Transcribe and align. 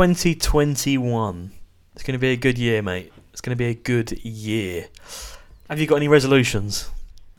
2021. 0.00 1.52
It's 1.92 2.02
going 2.02 2.14
to 2.14 2.18
be 2.18 2.30
a 2.30 2.36
good 2.36 2.56
year, 2.56 2.80
mate. 2.80 3.12
It's 3.32 3.42
going 3.42 3.50
to 3.50 3.56
be 3.56 3.66
a 3.66 3.74
good 3.74 4.12
year. 4.24 4.88
Have 5.68 5.78
you 5.78 5.86
got 5.86 5.96
any 5.96 6.08
resolutions? 6.08 6.88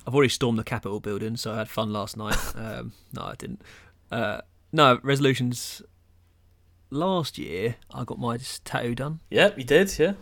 I've 0.05 0.13
already 0.13 0.29
stormed 0.29 0.59
the 0.59 0.63
Capitol 0.63 0.99
building, 0.99 1.37
so 1.37 1.53
I 1.53 1.57
had 1.57 1.69
fun 1.69 1.91
last 1.91 2.17
night. 2.17 2.37
um, 2.55 2.91
no, 3.13 3.23
I 3.23 3.33
didn't. 3.35 3.63
Uh, 4.11 4.41
no 4.71 4.99
resolutions. 5.01 5.81
Last 6.91 7.39
year, 7.39 7.77
I 7.91 8.03
got 8.03 8.19
my 8.19 8.37
tattoo 8.63 8.93
done. 8.93 9.21
Yep, 9.31 9.57
you 9.57 9.63
did. 9.63 9.97
Yeah, 9.97 10.13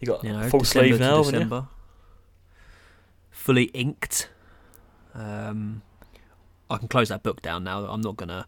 you 0.00 0.06
got 0.06 0.24
You 0.24 0.32
know, 0.32 0.48
full 0.48 0.60
December 0.60 0.88
sleeve 0.88 1.00
now? 1.00 1.22
December. 1.22 1.68
Fully 3.30 3.64
inked. 3.74 4.30
Um, 5.12 5.82
I 6.70 6.78
can 6.78 6.88
close 6.88 7.10
that 7.10 7.22
book 7.22 7.42
down 7.42 7.62
now. 7.62 7.84
I'm 7.84 8.00
not 8.00 8.16
gonna. 8.16 8.46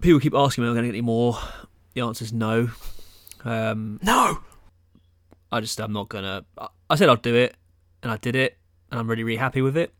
People 0.00 0.20
keep 0.20 0.34
asking 0.34 0.62
me, 0.64 0.68
"Am 0.68 0.72
I 0.74 0.76
going 0.76 0.84
to 0.84 0.88
get 0.92 0.96
any 0.98 1.02
more?" 1.02 1.38
The 1.94 2.00
answer 2.02 2.24
is 2.24 2.32
no. 2.32 2.70
Um, 3.44 3.98
No. 4.02 4.38
I 5.50 5.60
just 5.60 5.80
I'm 5.80 5.92
not 5.92 6.08
gonna. 6.08 6.44
I- 6.58 6.68
I 6.90 6.94
said 6.96 7.08
I'd 7.08 7.22
do 7.22 7.34
it, 7.34 7.56
and 8.02 8.12
I 8.12 8.16
did 8.18 8.36
it, 8.36 8.58
and 8.90 9.00
I'm 9.00 9.08
really 9.08 9.24
really 9.24 9.38
happy 9.38 9.62
with 9.62 9.76
it. 9.76 9.92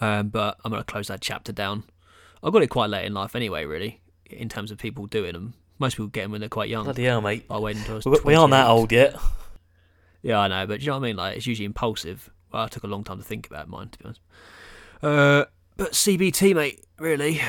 Um, 0.00 0.28
but 0.28 0.58
I'm 0.64 0.70
gonna 0.72 0.84
close 0.84 1.06
that 1.08 1.20
chapter 1.20 1.52
down. 1.52 1.84
I 2.42 2.50
got 2.50 2.62
it 2.62 2.68
quite 2.68 2.90
late 2.90 3.06
in 3.06 3.14
life 3.14 3.34
anyway, 3.36 3.64
really, 3.64 4.00
in 4.26 4.48
terms 4.48 4.70
of 4.70 4.78
people 4.78 5.06
doing 5.06 5.32
them. 5.32 5.54
Most 5.78 5.94
people 5.94 6.08
get 6.08 6.22
them 6.22 6.32
when 6.32 6.40
they're 6.40 6.48
quite 6.48 6.68
young. 6.68 6.84
Bloody 6.84 7.04
hell, 7.04 7.20
mate. 7.20 7.44
I 7.50 7.58
waited 7.58 7.80
until 7.80 7.94
I 7.94 7.96
was 7.96 8.06
We, 8.06 8.18
we 8.24 8.34
aren't 8.34 8.50
that 8.52 8.66
old 8.68 8.90
yet. 8.92 9.16
Yeah, 10.22 10.38
I 10.40 10.48
know, 10.48 10.66
but 10.66 10.80
do 10.80 10.84
you 10.86 10.90
know 10.90 10.98
what 10.98 11.04
I 11.04 11.08
mean? 11.08 11.16
Like 11.16 11.36
it's 11.36 11.46
usually 11.46 11.66
impulsive. 11.66 12.30
Well, 12.52 12.62
I 12.64 12.68
took 12.68 12.82
a 12.84 12.86
long 12.88 13.04
time 13.04 13.18
to 13.18 13.24
think 13.24 13.46
about 13.46 13.68
mine, 13.68 13.88
to 13.90 13.98
be 13.98 14.04
honest. 14.04 14.20
Uh, 15.02 15.44
but 15.76 15.92
CBT, 15.92 16.54
mate, 16.54 16.84
really, 16.98 17.40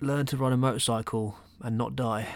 learn 0.00 0.26
to 0.26 0.36
ride 0.36 0.52
a 0.52 0.56
motorcycle 0.56 1.36
and 1.60 1.76
not 1.76 1.96
die. 1.96 2.28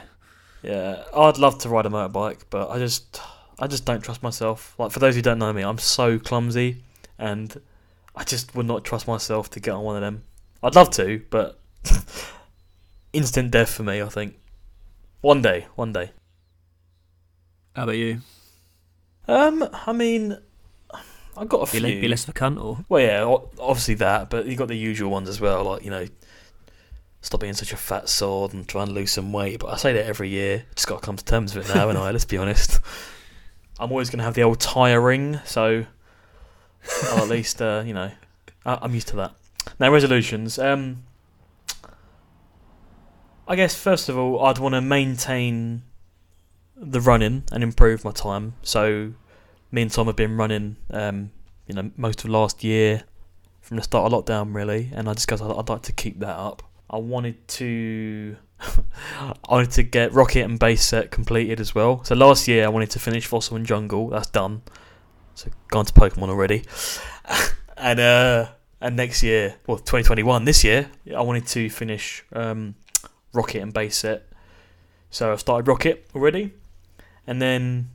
Yeah, 0.63 1.03
I'd 1.15 1.39
love 1.39 1.59
to 1.59 1.69
ride 1.69 1.87
a 1.87 1.91
motorbike, 1.91 2.43
but 2.51 2.71
I 2.71 2.79
just, 2.79 3.21
I 3.59 3.67
just 3.67 3.85
don't 3.85 4.03
trust 4.03 4.23
myself. 4.23 4.75
Like 4.79 4.91
for 4.93 5.01
those 5.01 5.15
who 5.17 5.23
don't 5.23 5.39
know 5.39 5.53
me, 5.53 5.63
I'm 5.63 5.79
so 5.79 6.19
clumsy, 6.19 6.83
and 7.19 7.61
I 8.15 8.25
just 8.25 8.55
would 8.55 8.67
not 8.67 8.85
trust 8.85 9.09
myself 9.09 9.51
to 9.51 9.61
get 9.61 9.73
on 9.73 9.83
one 9.85 9.97
of 9.97 10.03
them. 10.03 10.23
I'd 10.63 10.75
love 10.77 10.91
to, 10.91 11.23
but 11.31 11.59
instant 13.13 13.51
death 13.51 13.71
for 13.71 13.83
me. 13.83 14.01
I 14.03 14.09
think 14.09 14.39
one 15.21 15.43
day, 15.43 15.67
one 15.75 15.93
day. 15.93 16.11
How 17.75 17.85
about 17.85 17.97
you? 17.97 18.21
Um, 19.27 19.69
I 19.87 19.93
mean, 19.93 20.37
I've 21.37 21.49
got 21.49 21.69
a 21.69 21.73
Be, 21.73 21.81
few. 21.81 22.01
be 22.03 22.09
less 22.09 22.25
of 22.25 22.31
a 22.31 22.33
cunt, 22.33 22.63
or 22.63 22.85
Well, 22.89 23.03
yeah, 23.03 23.37
obviously 23.59 23.95
that, 23.95 24.31
but 24.31 24.47
you 24.47 24.57
got 24.57 24.69
the 24.69 24.77
usual 24.77 25.11
ones 25.11 25.29
as 25.29 25.41
well, 25.41 25.65
like 25.65 25.85
you 25.85 25.91
know, 25.91 26.07
stop 27.23 27.41
being 27.41 27.55
such 27.55 27.73
a 27.73 27.77
fat 27.77 28.09
sod 28.11 28.53
and 28.53 28.69
try 28.69 28.83
and 28.83 28.93
lose 28.93 29.13
some 29.13 29.33
weight. 29.33 29.61
But 29.61 29.69
I 29.69 29.77
say 29.77 29.93
that 29.95 30.05
every 30.05 30.29
year. 30.29 30.65
Just 30.77 30.87
got 30.87 31.01
to 31.01 31.07
come 31.07 31.17
to 31.17 31.25
terms 31.25 31.55
with 31.55 31.71
it 31.71 31.75
now, 31.75 31.89
and 31.89 31.97
I. 31.97 32.11
Let's 32.11 32.25
be 32.27 32.37
honest. 32.37 32.79
I'm 33.81 33.91
always 33.91 34.11
going 34.11 34.19
to 34.19 34.25
have 34.25 34.35
the 34.35 34.43
old 34.43 34.61
tyre 34.61 35.01
ring, 35.01 35.41
so 35.45 35.87
I'll 37.05 37.23
at 37.23 37.29
least 37.29 37.61
uh, 37.63 37.83
you 37.87 37.95
know, 37.95 38.11
I- 38.67 38.79
I'm 38.83 38.95
used 38.95 39.09
to 39.09 39.17
that. 39.17 39.33
Now 39.81 39.91
resolutions. 39.91 40.59
Um, 40.59 41.05
I 43.49 43.57
guess 43.57 43.75
first 43.75 44.09
of 44.09 44.17
all, 44.17 44.45
I'd 44.45 44.59
want 44.59 44.75
to 44.75 44.81
maintain 44.81 45.83
the 46.77 47.01
running 47.01 47.45
and 47.53 47.63
improve 47.63 48.05
my 48.05 48.13
time. 48.13 48.55
So, 48.63 49.13
me 49.71 49.83
and 49.83 49.91
Tom 49.91 50.07
have 50.07 50.17
been 50.17 50.37
running. 50.37 50.77
Um, 50.91 51.31
you 51.67 51.75
know, 51.75 51.91
most 51.97 52.23
of 52.25 52.31
last 52.31 52.63
year 52.65 53.05
from 53.61 53.77
the 53.77 53.83
start 53.83 54.13
of 54.13 54.25
lockdown, 54.25 54.55
really, 54.55 54.91
and 54.95 55.09
I 55.09 55.15
discussed 55.15 55.43
I'd, 55.43 55.51
I'd 55.51 55.69
like 55.69 55.83
to 55.83 55.93
keep 55.93 56.19
that 56.21 56.37
up. 56.37 56.63
I 56.93 56.99
wanted 56.99 57.49
to, 57.49 58.37
I 58.61 59.35
wanted 59.49 59.71
to 59.73 59.83
get 59.83 60.13
Rocket 60.13 60.43
and 60.43 60.59
Base 60.59 60.85
Set 60.85 61.11
completed 61.11 61.61
as 61.61 61.75
well. 61.75 62.05
So 62.05 62.15
last 62.15 62.47
year 62.49 62.65
I 62.65 62.69
wanted 62.69 62.91
to 62.91 62.99
finish 62.99 63.27
Fossil 63.27 63.57
and 63.57 63.67
Jungle. 63.67 64.09
That's 64.09 64.29
done. 64.29 64.63
So 65.35 65.51
gone 65.69 65.87
to 65.87 65.93
Pokemon 65.95 66.29
already, 66.29 66.65
and 67.79 67.99
uh, 67.99 68.49
and 68.83 68.97
next 68.97 69.23
year, 69.23 69.55
well, 69.67 69.79
2021, 69.79 70.45
this 70.45 70.63
year, 70.63 70.91
I 71.17 71.23
wanted 71.23 71.47
to 71.49 71.71
finish 71.71 72.25
um, 72.35 72.75
Rocket 73.33 73.63
and 73.63 73.73
Base 73.73 73.97
Set. 73.97 74.29
So 75.09 75.33
I've 75.33 75.41
started 75.41 75.69
Rocket 75.69 76.07
already, 76.15 76.53
and 77.27 77.41
then 77.41 77.91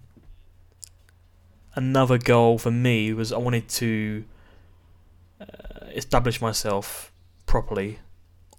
another 1.76 2.18
goal 2.18 2.58
for 2.58 2.72
me 2.72 3.14
was 3.14 3.32
I 3.32 3.38
wanted 3.38 3.68
to 3.70 4.26
uh, 5.40 5.46
establish 5.94 6.42
myself 6.42 7.12
properly 7.46 8.00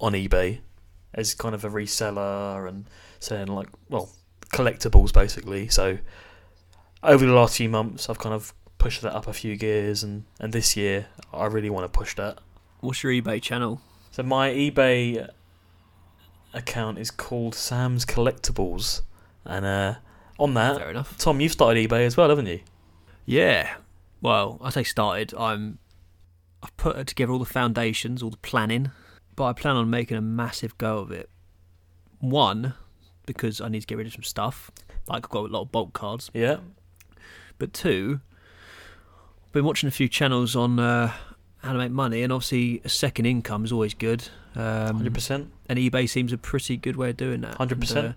on 0.01 0.13
eBay 0.13 0.61
as 1.15 1.35
kind 1.35 1.55
of 1.55 1.65
a 1.65 1.71
reseller 1.71 2.69
and 2.69 2.87
selling 3.19 3.49
like 3.49 3.69
well 3.89 4.11
collectibles 4.53 5.13
basically. 5.13 5.69
So 5.69 5.99
over 7.03 7.27
the 7.27 7.33
last 7.33 7.57
few 7.57 7.69
months, 7.69 8.09
I've 8.09 8.19
kind 8.19 8.35
of 8.35 8.55
pushed 8.79 9.03
that 9.03 9.15
up 9.15 9.27
a 9.27 9.33
few 9.33 9.57
gears, 9.57 10.03
and 10.03 10.25
and 10.41 10.53
this 10.53 10.77
year 10.77 11.07
I 11.33 11.47
really 11.47 11.71
want 11.71 11.91
to 11.91 11.97
push 11.97 12.15
that. 12.17 12.39
what's 12.81 13.03
your 13.03 13.13
eBay 13.13 13.43
channel? 13.43 13.81
So 14.11 14.23
my 14.23 14.51
eBay 14.51 15.29
account 16.55 16.99
is 16.99 17.11
called 17.11 17.55
Sam's 17.55 18.05
Collectibles, 18.05 19.03
and 19.45 19.65
uh, 19.65 19.95
on 20.39 20.55
that, 20.55 20.79
Fair 20.79 20.91
enough. 20.91 21.17
Tom, 21.19 21.41
you've 21.41 21.53
started 21.53 21.89
eBay 21.89 22.07
as 22.07 22.17
well, 22.17 22.29
haven't 22.29 22.47
you? 22.47 22.61
Yeah. 23.27 23.75
Well, 24.21 24.59
I 24.63 24.71
say 24.71 24.83
started. 24.83 25.35
I'm. 25.35 25.79
I've 26.61 26.77
put 26.77 27.07
together 27.07 27.31
all 27.33 27.39
the 27.39 27.45
foundations, 27.45 28.21
all 28.21 28.31
the 28.31 28.37
planning, 28.39 28.91
but 29.39 29.45
I 29.45 29.53
plan 29.53 29.77
on 29.77 29.89
making 29.89 30.17
a 30.17 30.21
massive 30.21 30.77
go 30.79 30.99
of 30.99 31.13
it. 31.13 31.31
One, 32.19 32.75
because 33.25 33.61
I 33.61 33.69
need 33.69 33.83
to 33.83 33.87
get 33.87 33.97
rid 33.97 34.09
of 34.09 34.13
some 34.13 34.25
stuff, 34.25 34.69
like 35.07 35.25
I've 35.25 35.31
got 35.31 35.45
a 35.45 35.53
lot 35.53 35.63
of 35.63 35.71
bulk 35.71 35.93
cards. 35.93 36.29
Yeah. 36.35 36.57
But 37.57 37.73
two, 37.73 38.21
I've 39.47 39.53
been 39.53 39.65
watching 39.65 39.87
a 39.87 39.93
few 39.93 40.09
channels 40.09 40.57
on 40.57 40.81
uh, 40.81 41.13
how 41.59 41.73
to 41.73 41.79
make 41.79 41.93
money, 41.93 42.25
and 42.25 42.33
obviously 42.33 42.83
a 42.85 42.89
second 42.89 43.27
income 43.27 43.65
is 43.65 43.71
always 43.71 43.95
good. 43.95 44.29
Um, 44.57 44.97
Hundred 44.97 45.15
percent. 45.15 45.53
and 45.69 45.79
eBay 45.79 46.09
seems 46.09 46.33
a 46.33 46.39
pretty 46.39 46.77
good 46.77 46.97
way 46.97 47.11
of 47.11 47.17
doing 47.17 47.43
that. 47.43 47.59
100%. 47.59 48.11
Uh, 48.11 48.13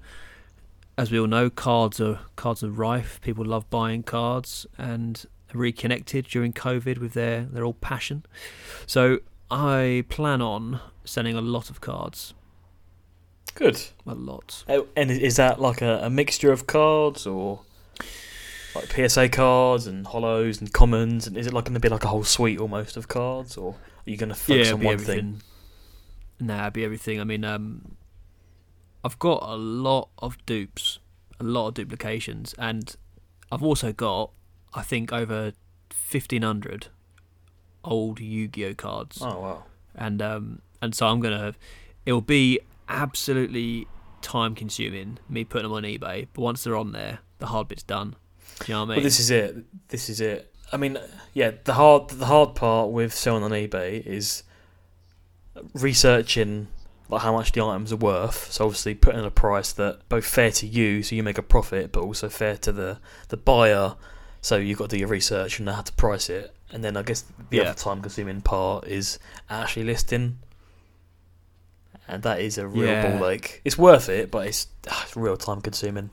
as 0.97 1.11
we 1.11 1.19
all 1.19 1.27
know, 1.27 1.51
cards 1.51 2.01
are 2.01 2.19
cards 2.35 2.63
are 2.63 2.69
rife. 2.71 3.21
People 3.21 3.45
love 3.45 3.69
buying 3.69 4.01
cards 4.01 4.65
and 4.75 5.23
reconnected 5.53 6.25
during 6.25 6.51
COVID 6.51 6.97
with 6.97 7.13
their 7.13 7.43
their 7.43 7.63
old 7.63 7.79
passion. 7.79 8.25
So 8.87 9.19
I 9.51 10.05
plan 10.07 10.41
on 10.41 10.79
sending 11.03 11.35
a 11.35 11.41
lot 11.41 11.69
of 11.69 11.81
cards, 11.81 12.33
Good. 13.53 13.81
a 14.07 14.15
lot. 14.15 14.63
Oh, 14.69 14.87
And 14.95 15.11
is 15.11 15.35
that 15.35 15.59
like 15.59 15.81
a, 15.81 15.99
a 16.03 16.09
mixture 16.09 16.51
of 16.53 16.67
cards 16.67 17.27
or 17.27 17.59
like 18.73 18.85
PSA 18.85 19.27
cards 19.29 19.87
and 19.87 20.05
holos 20.05 20.61
and 20.61 20.71
commons? 20.71 21.27
And 21.27 21.35
is 21.35 21.47
it 21.47 21.53
like 21.53 21.65
going 21.65 21.73
to 21.73 21.81
be 21.81 21.89
like 21.89 22.05
a 22.05 22.07
whole 22.07 22.23
suite 22.23 22.59
almost 22.59 22.95
of 22.95 23.09
cards, 23.09 23.57
or 23.57 23.73
are 23.73 24.09
you 24.09 24.15
going 24.17 24.29
to 24.29 24.35
focus 24.35 24.69
it'll 24.69 24.79
on 24.79 24.85
one 24.85 24.93
everything. 24.93 25.15
thing? 26.39 26.47
Nah, 26.47 26.67
it'll 26.67 26.71
be 26.71 26.85
everything. 26.85 27.19
I 27.19 27.25
mean, 27.25 27.43
um, 27.43 27.97
I've 29.03 29.19
got 29.19 29.43
a 29.43 29.55
lot 29.57 30.09
of 30.19 30.37
dupes, 30.45 30.99
a 31.39 31.43
lot 31.43 31.67
of 31.67 31.73
duplications, 31.73 32.55
and 32.57 32.95
I've 33.51 33.63
also 33.63 33.91
got, 33.91 34.31
I 34.73 34.81
think, 34.81 35.11
over 35.11 35.51
fifteen 35.89 36.43
hundred 36.43 36.87
old 37.83 38.19
Yu-Gi-Oh 38.19 38.73
cards. 38.75 39.19
Oh 39.21 39.39
wow. 39.39 39.63
and 39.95 40.21
um 40.21 40.61
and 40.81 40.93
so 40.95 41.07
I'm 41.07 41.19
gonna 41.19 41.55
it'll 42.05 42.21
be 42.21 42.59
absolutely 42.89 43.87
time 44.21 44.53
consuming 44.55 45.17
me 45.29 45.43
putting 45.43 45.63
them 45.63 45.73
on 45.73 45.83
eBay 45.83 46.27
but 46.33 46.41
once 46.41 46.63
they're 46.63 46.75
on 46.75 46.91
there 46.91 47.19
the 47.39 47.47
hard 47.47 47.67
bit's 47.67 47.81
done 47.83 48.15
do 48.59 48.65
you 48.71 48.73
know 48.75 48.81
what 48.81 48.85
I 48.85 48.87
mean 48.89 48.95
Well, 48.97 49.03
this 49.03 49.19
is 49.19 49.31
it. 49.31 49.87
This 49.89 50.09
is 50.09 50.21
it. 50.21 50.53
I 50.71 50.77
mean, 50.77 50.97
yeah, 51.33 51.51
the 51.63 51.73
hard 51.73 52.09
the 52.09 52.25
hard 52.27 52.53
part 52.55 52.91
with 52.91 53.13
selling 53.13 53.43
on 53.43 53.51
eBay 53.51 54.05
is 54.05 54.43
researching 55.73 56.67
like 57.09 57.21
how 57.23 57.33
much 57.33 57.51
the 57.51 57.61
items 57.63 57.91
are 57.91 57.97
worth. 57.97 58.51
So 58.51 58.65
obviously 58.65 58.95
putting 58.95 59.25
a 59.25 59.31
price 59.31 59.73
that 59.73 60.07
both 60.07 60.25
fair 60.25 60.51
to 60.51 60.67
you, 60.67 61.03
so 61.03 61.15
you 61.15 61.23
make 61.23 61.37
a 61.37 61.43
profit, 61.43 61.91
but 61.91 62.01
also 62.03 62.29
fair 62.29 62.55
to 62.57 62.71
the 62.71 62.99
the 63.29 63.37
buyer. 63.37 63.95
So 64.41 64.57
you've 64.57 64.77
got 64.79 64.89
to 64.89 64.95
do 64.95 64.99
your 64.99 65.07
research 65.09 65.59
and 65.59 65.65
know 65.67 65.73
how 65.73 65.81
to 65.83 65.93
price 65.93 66.29
it. 66.29 66.53
And 66.71 66.83
then 66.83 66.97
I 66.97 67.03
guess 67.03 67.23
the 67.49 67.57
Yeah. 67.57 67.63
other 67.63 67.73
time 67.75 68.01
consuming 68.01 68.41
part 68.41 68.87
is 68.87 69.19
actually 69.49 69.83
listing. 69.85 70.39
And 72.07 72.23
that 72.23 72.39
is 72.39 72.57
a 72.57 72.67
real 72.67 72.85
Yeah. 72.89 73.19
ball 73.19 73.27
ache. 73.29 73.61
It's 73.63 73.77
worth 73.77 74.09
it, 74.09 74.31
but 74.31 74.47
it's, 74.47 74.67
ah, 74.89 75.03
it's 75.05 75.15
real 75.15 75.37
time 75.37 75.61
consuming. 75.61 76.09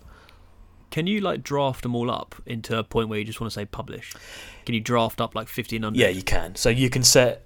can 0.91 1.07
you 1.07 1.21
like 1.21 1.43
draft 1.43 1.83
them 1.83 1.95
all 1.95 2.11
up 2.11 2.35
into 2.47 2.77
a 2.79 2.83
point 2.83 3.11
where 3.11 3.19
you 3.19 3.25
just 3.25 3.43
want 3.43 3.53
to 3.53 3.55
say 3.55 3.67
publish 3.67 4.15
can 4.65 4.75
you 4.75 4.81
draft 4.81 5.21
up 5.21 5.35
like 5.35 5.47
1500 5.47 5.99
Yeah, 6.01 6.09
you 6.09 6.23
can. 6.23 6.55
So 6.57 6.71
you 6.71 6.89
can 6.89 7.03
set 7.03 7.45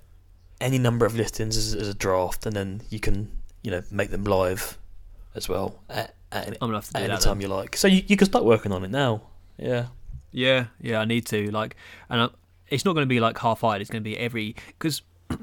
any 0.61 0.79
number 0.79 1.05
of 1.07 1.17
listings 1.17 1.57
as, 1.57 1.75
as 1.75 1.89
a 1.89 1.95
draft, 1.95 2.47
and 2.47 2.55
then 2.55 2.83
you 2.89 3.01
can, 3.01 3.33
you 3.65 3.73
know, 3.73 3.83
make 3.91 4.11
them 4.11 4.23
live 4.23 4.79
as 5.35 5.49
well 5.49 5.81
at, 5.89 6.15
at 6.31 6.47
any, 6.47 6.57
I'm 6.61 6.69
gonna 6.69 6.77
have 6.77 6.87
to 6.87 6.93
do 6.93 6.99
at 7.01 7.11
any 7.11 7.19
time 7.21 7.39
then. 7.39 7.41
you 7.41 7.49
like. 7.49 7.77
So 7.77 7.89
you, 7.89 8.05
you 8.07 8.17
can 8.17 8.27
start 8.29 8.45
working 8.45 8.71
on 8.71 8.85
it 8.85 8.93
now. 8.93 9.23
Yeah. 9.59 9.87
Yeah, 10.33 10.67
yeah, 10.81 11.01
I 11.01 11.05
need 11.05 11.27
to 11.27 11.51
like, 11.51 11.77
and 12.09 12.23
I, 12.23 12.29
it's 12.69 12.85
not 12.85 12.95
going 12.95 13.07
to 13.07 13.09
be 13.09 13.21
like 13.21 13.39
half-eyed. 13.39 13.81
It's 13.81 13.91
going 13.91 14.03
to 14.03 14.09
be 14.09 14.19
every 14.19 14.57
because 14.67 15.03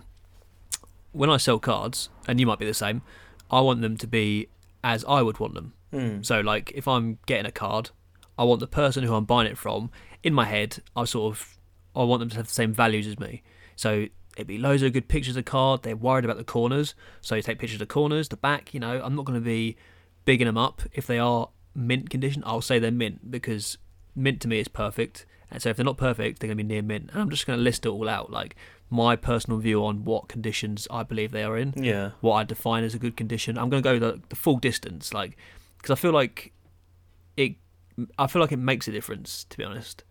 when 1.11 1.29
I 1.29 1.37
sell 1.37 1.59
cards, 1.59 2.09
and 2.27 2.39
you 2.39 2.45
might 2.45 2.59
be 2.59 2.65
the 2.65 2.73
same, 2.73 3.01
I 3.51 3.61
want 3.61 3.81
them 3.81 3.97
to 3.97 4.07
be 4.07 4.49
as 4.83 5.05
I 5.07 5.21
would 5.21 5.39
want 5.39 5.53
them. 5.53 5.73
Mm. 5.93 6.25
So 6.25 6.41
like 6.41 6.71
if 6.75 6.87
I'm 6.87 7.19
getting 7.25 7.45
a 7.45 7.51
card, 7.51 7.91
I 8.37 8.43
want 8.43 8.59
the 8.59 8.67
person 8.67 9.03
who 9.03 9.13
I'm 9.13 9.25
buying 9.25 9.47
it 9.47 9.57
from 9.57 9.91
in 10.23 10.33
my 10.33 10.45
head. 10.45 10.79
I 10.95 11.05
sort 11.05 11.33
of 11.35 11.57
I 11.95 12.03
want 12.03 12.19
them 12.19 12.29
to 12.29 12.35
have 12.37 12.47
the 12.47 12.53
same 12.53 12.73
values 12.73 13.07
as 13.07 13.19
me. 13.19 13.43
So 13.75 14.07
it'd 14.35 14.47
be 14.47 14.57
loads 14.57 14.83
of 14.83 14.93
good 14.93 15.07
pictures 15.07 15.35
of 15.35 15.45
card. 15.45 15.83
They're 15.83 15.95
worried 15.95 16.25
about 16.25 16.37
the 16.37 16.43
corners, 16.43 16.95
so 17.21 17.35
you 17.35 17.41
take 17.41 17.59
pictures 17.59 17.81
of 17.81 17.87
corners, 17.87 18.29
the 18.29 18.37
back. 18.37 18.73
You 18.73 18.79
know, 18.79 19.01
I'm 19.03 19.15
not 19.15 19.25
going 19.25 19.39
to 19.39 19.45
be 19.45 19.75
bigging 20.25 20.47
them 20.47 20.57
up 20.57 20.81
if 20.93 21.07
they 21.07 21.19
are 21.19 21.49
mint 21.75 22.09
condition. 22.09 22.43
I'll 22.45 22.61
say 22.61 22.79
they're 22.79 22.91
mint 22.91 23.31
because 23.31 23.77
mint 24.15 24.41
to 24.41 24.47
me 24.47 24.59
is 24.59 24.67
perfect. 24.67 25.25
And 25.51 25.61
so 25.61 25.69
if 25.69 25.77
they're 25.77 25.85
not 25.85 25.97
perfect, 25.97 26.39
they're 26.39 26.47
going 26.47 26.57
to 26.57 26.63
be 26.63 26.67
near 26.67 26.81
mint. 26.81 27.09
And 27.11 27.21
I'm 27.21 27.29
just 27.29 27.47
going 27.47 27.57
to 27.57 27.63
list 27.63 27.85
it 27.85 27.89
all 27.89 28.07
out, 28.07 28.31
like 28.31 28.55
my 28.91 29.15
personal 29.15 29.59
view 29.59 29.83
on 29.85 30.03
what 30.05 30.27
conditions 30.27 30.87
I 30.91 31.03
believe 31.03 31.31
they 31.31 31.43
are 31.43 31.57
in 31.57 31.73
Yeah. 31.75 32.11
what 32.21 32.33
I 32.35 32.43
define 32.43 32.83
as 32.83 32.93
a 32.95 32.99
good 32.99 33.15
condition. 33.17 33.57
I'm 33.57 33.69
going 33.69 33.81
to 33.83 33.89
go 33.89 33.99
the, 33.99 34.21
the 34.29 34.35
full 34.35 34.57
distance, 34.57 35.13
like 35.13 35.37
because 35.77 35.91
I 35.91 35.95
feel 35.99 36.11
like 36.11 36.51
it. 37.37 37.55
I 38.17 38.27
feel 38.27 38.41
like 38.41 38.51
it 38.51 38.57
makes 38.59 38.87
a 38.87 38.91
difference, 38.91 39.45
to 39.49 39.57
be 39.57 39.63
honest, 39.63 40.03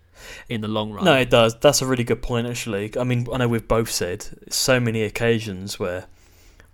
in 0.48 0.60
the 0.60 0.68
long 0.68 0.92
run. 0.92 1.04
No, 1.04 1.14
it 1.14 1.30
does. 1.30 1.58
That's 1.58 1.80
a 1.82 1.86
really 1.86 2.04
good 2.04 2.20
point, 2.20 2.46
actually. 2.46 2.92
I 2.98 3.04
mean, 3.04 3.26
I 3.32 3.38
know 3.38 3.48
we've 3.48 3.66
both 3.66 3.90
said 3.90 4.26
so 4.50 4.78
many 4.78 5.02
occasions 5.02 5.78
where 5.78 6.06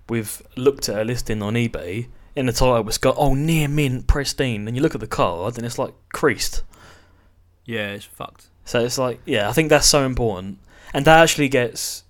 we've 0.08 0.42
looked 0.56 0.88
at 0.88 1.00
a 1.00 1.04
listing 1.04 1.40
on 1.42 1.54
eBay 1.54 2.08
in 2.36 2.46
the 2.46 2.52
title 2.52 2.86
it's 2.88 2.98
got 2.98 3.14
oh 3.16 3.34
near 3.34 3.68
mint 3.68 4.06
pristine, 4.06 4.66
and 4.66 4.76
you 4.76 4.82
look 4.82 4.94
at 4.94 5.00
the 5.00 5.06
card 5.06 5.56
and 5.56 5.64
it's 5.66 5.78
like 5.78 5.94
creased. 6.12 6.62
Yeah, 7.64 7.90
it's 7.92 8.04
fucked. 8.04 8.48
So 8.64 8.80
it's 8.80 8.98
like, 8.98 9.20
yeah, 9.24 9.48
I 9.48 9.52
think 9.52 9.68
that's 9.68 9.86
so 9.86 10.04
important, 10.04 10.58
and 10.92 11.04
that 11.04 11.22
actually 11.22 11.48
gets 11.48 12.04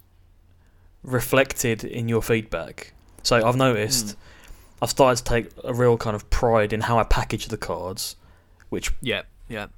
reflected 1.03 1.85
in 1.85 2.09
your 2.09 2.23
feedback. 2.23 2.93
So 3.23 3.47
I've 3.47 3.57
noticed 3.57 4.07
Mm. 4.07 4.17
I've 4.83 4.91
started 4.91 5.17
to 5.17 5.25
take 5.25 5.51
a 5.63 5.73
real 5.73 5.97
kind 5.97 6.15
of 6.15 6.29
pride 6.31 6.73
in 6.73 6.83
how 6.83 6.99
I 6.99 7.05
package 7.05 7.47
the 7.47 7.57
cards, 7.57 8.17
which 8.69 8.93
Yeah, 9.01 9.23
yeah, 9.49 9.69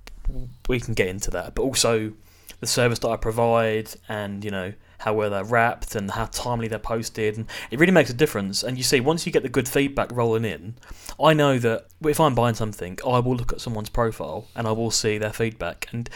we 0.69 0.81
can 0.81 0.95
get 0.95 1.09
into 1.09 1.31
that, 1.31 1.55
but 1.55 1.63
also 1.63 2.13
the 2.61 2.67
service 2.67 2.99
that 3.01 3.09
I 3.09 3.17
provide 3.17 3.91
and 4.09 4.45
you 4.45 4.51
know 4.51 4.73
how 5.07 5.15
well 5.15 5.31
they're 5.31 5.45
wrapped 5.45 5.95
and 5.95 6.11
how 6.11 6.25
timely 6.27 6.67
they're 6.67 6.81
posted, 6.81 7.37
and 7.37 7.47
it 7.71 7.79
really 7.79 7.93
makes 7.93 8.11
a 8.11 8.15
difference. 8.15 8.65
And 8.65 8.77
you 8.77 8.83
see, 8.83 8.99
once 9.01 9.25
you 9.25 9.31
get 9.31 9.45
the 9.45 9.49
good 9.49 9.69
feedback 9.69 10.11
rolling 10.11 10.45
in, 10.45 10.75
I 11.23 11.33
know 11.33 11.59
that 11.61 11.87
if 12.05 12.19
I'm 12.19 12.35
buying 12.35 12.57
something, 12.57 12.99
I 13.07 13.21
will 13.21 13.37
look 13.37 13.53
at 13.53 13.61
someone's 13.61 13.89
profile 13.89 14.49
and 14.57 14.67
I 14.67 14.73
will 14.73 14.91
see 14.91 15.17
their 15.17 15.33
feedback 15.33 15.89
and. 15.93 16.11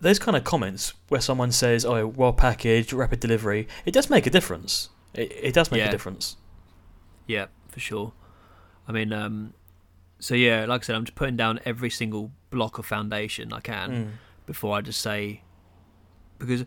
Those 0.00 0.18
kind 0.18 0.36
of 0.36 0.42
comments 0.42 0.94
where 1.10 1.20
someone 1.20 1.52
says, 1.52 1.84
"Oh, 1.84 2.08
well 2.08 2.32
packaged, 2.32 2.92
rapid 2.92 3.20
delivery," 3.20 3.68
it 3.84 3.92
does 3.94 4.10
make 4.10 4.26
a 4.26 4.30
difference. 4.30 4.88
It, 5.14 5.30
it 5.48 5.54
does 5.54 5.70
make 5.70 5.78
Yeah. 5.78 5.88
a 5.90 5.92
difference. 5.92 6.36
yeah, 7.28 7.46
for 7.68 7.78
sure. 7.78 8.12
I 8.88 8.90
mean, 8.90 9.12
um, 9.12 9.54
so 10.18 10.34
yeah, 10.34 10.64
like 10.66 10.82
I 10.82 10.84
said, 10.86 10.96
I'm 10.96 11.04
just 11.04 11.14
putting 11.14 11.36
down 11.36 11.60
every 11.64 11.88
single 11.88 12.32
block 12.50 12.78
of 12.78 12.84
foundation 12.86 13.52
I 13.52 13.60
can 13.60 13.90
Mm. 13.90 14.08
before 14.44 14.76
I 14.76 14.80
just 14.80 15.00
say 15.00 15.42
because 16.40 16.64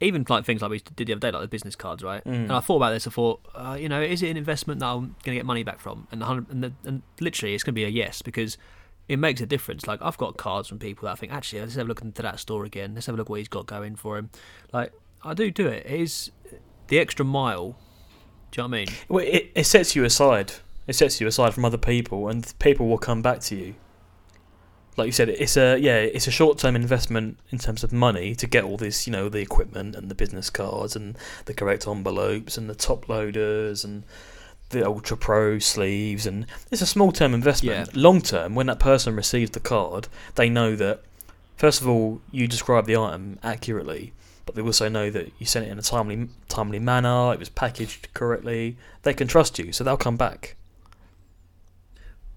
even 0.00 0.26
like 0.28 0.44
things 0.44 0.62
like 0.62 0.70
we 0.70 0.80
did 0.94 1.06
the 1.06 1.12
other 1.14 1.20
day, 1.20 1.30
like 1.30 1.42
the 1.42 1.48
business 1.48 1.74
cards, 1.74 2.02
right? 2.02 2.22
Mm. 2.24 2.34
And 2.34 2.52
I 2.52 2.60
thought 2.60 2.76
about 2.76 2.90
this. 2.90 3.06
I 3.06 3.10
thought, 3.10 3.40
uh, 3.54 3.76
you 3.80 3.88
know, 3.88 4.00
is 4.02 4.22
it 4.22 4.28
an 4.28 4.36
investment 4.36 4.80
that 4.80 4.86
I'm 4.86 5.16
going 5.24 5.34
to 5.34 5.34
get 5.34 5.46
money 5.46 5.62
back 5.62 5.80
from? 5.80 6.06
And 6.12 6.20
the 6.20 6.26
and, 6.30 6.64
the, 6.64 6.72
and 6.84 7.02
literally, 7.20 7.54
it's 7.54 7.64
going 7.64 7.74
to 7.74 7.76
be 7.76 7.84
a 7.84 7.88
yes 7.88 8.20
because 8.20 8.58
it 9.08 9.18
makes 9.18 9.40
a 9.40 9.46
difference. 9.46 9.86
Like 9.86 10.00
I've 10.02 10.18
got 10.18 10.36
cards 10.36 10.68
from 10.68 10.78
people 10.78 11.06
that 11.06 11.12
I 11.12 11.14
think 11.14 11.32
actually 11.32 11.60
let's 11.60 11.74
have 11.76 11.86
a 11.86 11.88
look 11.88 12.02
into 12.02 12.22
that 12.22 12.40
store 12.40 12.64
again. 12.64 12.94
Let's 12.94 13.06
have 13.06 13.14
a 13.14 13.18
look 13.18 13.28
what 13.28 13.38
he's 13.38 13.48
got 13.48 13.66
going 13.66 13.96
for 13.96 14.18
him. 14.18 14.30
Like 14.72 14.92
I 15.22 15.34
do 15.34 15.50
do 15.50 15.66
it. 15.66 15.86
It 15.86 16.00
is 16.00 16.30
the 16.88 16.98
extra 16.98 17.24
mile. 17.24 17.76
Do 18.50 18.62
you 18.62 18.68
know 18.68 18.70
what 18.70 18.76
I 18.76 18.84
mean? 18.84 18.88
Well, 19.08 19.24
it, 19.26 19.50
it 19.54 19.64
sets 19.64 19.96
you 19.96 20.04
aside. 20.04 20.52
It 20.86 20.94
sets 20.94 21.20
you 21.20 21.26
aside 21.26 21.52
from 21.52 21.64
other 21.64 21.78
people, 21.78 22.28
and 22.28 22.52
people 22.60 22.86
will 22.86 22.98
come 22.98 23.20
back 23.22 23.40
to 23.40 23.56
you. 23.56 23.74
Like 24.96 25.06
you 25.06 25.12
said, 25.12 25.28
it's 25.28 25.56
a 25.56 25.78
yeah, 25.78 25.98
it's 25.98 26.26
a 26.26 26.30
short-term 26.30 26.74
investment 26.74 27.38
in 27.50 27.58
terms 27.58 27.84
of 27.84 27.92
money 27.92 28.34
to 28.34 28.46
get 28.46 28.64
all 28.64 28.76
this, 28.78 29.06
you 29.06 29.12
know, 29.12 29.28
the 29.28 29.40
equipment 29.40 29.94
and 29.94 30.10
the 30.10 30.14
business 30.14 30.48
cards 30.48 30.96
and 30.96 31.16
the 31.44 31.52
correct 31.52 31.86
envelopes 31.86 32.56
and 32.56 32.70
the 32.70 32.74
top 32.74 33.08
loaders 33.08 33.84
and 33.84 34.04
the 34.70 34.84
Ultra 34.84 35.16
Pro 35.16 35.58
sleeves, 35.58 36.26
and 36.26 36.46
it's 36.72 36.82
a 36.82 36.86
small-term 36.86 37.34
investment. 37.34 37.94
Long-term, 37.94 38.54
when 38.54 38.66
that 38.66 38.80
person 38.80 39.14
receives 39.14 39.52
the 39.52 39.60
card, 39.60 40.08
they 40.34 40.48
know 40.48 40.74
that 40.74 41.02
first 41.56 41.80
of 41.80 41.88
all 41.88 42.20
you 42.32 42.48
describe 42.48 42.86
the 42.86 42.96
item 42.96 43.38
accurately, 43.42 44.12
but 44.44 44.54
they 44.54 44.62
also 44.62 44.88
know 44.88 45.10
that 45.10 45.30
you 45.38 45.46
sent 45.46 45.66
it 45.66 45.70
in 45.70 45.78
a 45.78 45.82
timely 45.82 46.28
timely 46.48 46.78
manner. 46.78 47.32
It 47.32 47.38
was 47.38 47.48
packaged 47.48 48.08
correctly. 48.14 48.76
They 49.02 49.14
can 49.14 49.28
trust 49.28 49.58
you, 49.58 49.72
so 49.72 49.84
they'll 49.84 49.96
come 49.96 50.16
back. 50.16 50.56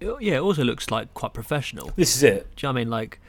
Yeah, 0.00 0.36
it 0.36 0.40
also 0.40 0.64
looks 0.64 0.90
like 0.90 1.12
quite 1.14 1.32
professional. 1.34 1.92
This 1.96 2.16
is 2.16 2.22
it. 2.22 2.54
Do 2.56 2.66
you 2.66 2.68
know 2.68 2.72
what 2.74 2.80
I 2.80 2.84
mean? 2.84 2.90
Like, 2.90 3.20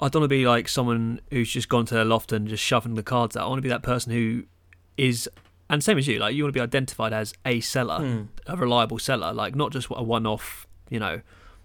I 0.00 0.08
don't 0.08 0.20
want 0.22 0.30
to 0.30 0.34
be 0.36 0.46
like 0.46 0.68
someone 0.68 1.20
who's 1.30 1.50
just 1.50 1.68
gone 1.68 1.86
to 1.86 1.94
their 1.94 2.04
loft 2.04 2.32
and 2.32 2.46
just 2.48 2.62
shoving 2.62 2.94
the 2.94 3.02
cards 3.02 3.36
out. 3.36 3.44
I 3.44 3.48
want 3.48 3.58
to 3.58 3.62
be 3.62 3.68
that 3.70 3.82
person 3.82 4.12
who 4.12 4.44
is, 4.96 5.28
and 5.68 5.82
same 5.82 5.98
as 5.98 6.06
you, 6.06 6.18
like, 6.18 6.34
you 6.34 6.42
want 6.44 6.52
to 6.54 6.58
be 6.58 6.62
identified 6.62 7.12
as 7.12 7.32
a 7.44 7.60
seller, 7.60 7.98
Hmm. 7.98 8.22
a 8.46 8.56
reliable 8.56 8.98
seller, 8.98 9.32
like, 9.32 9.54
not 9.54 9.72
just 9.72 9.88
a 9.90 10.02
one 10.02 10.26
off, 10.26 10.66
you 10.88 10.98
know, 10.98 11.20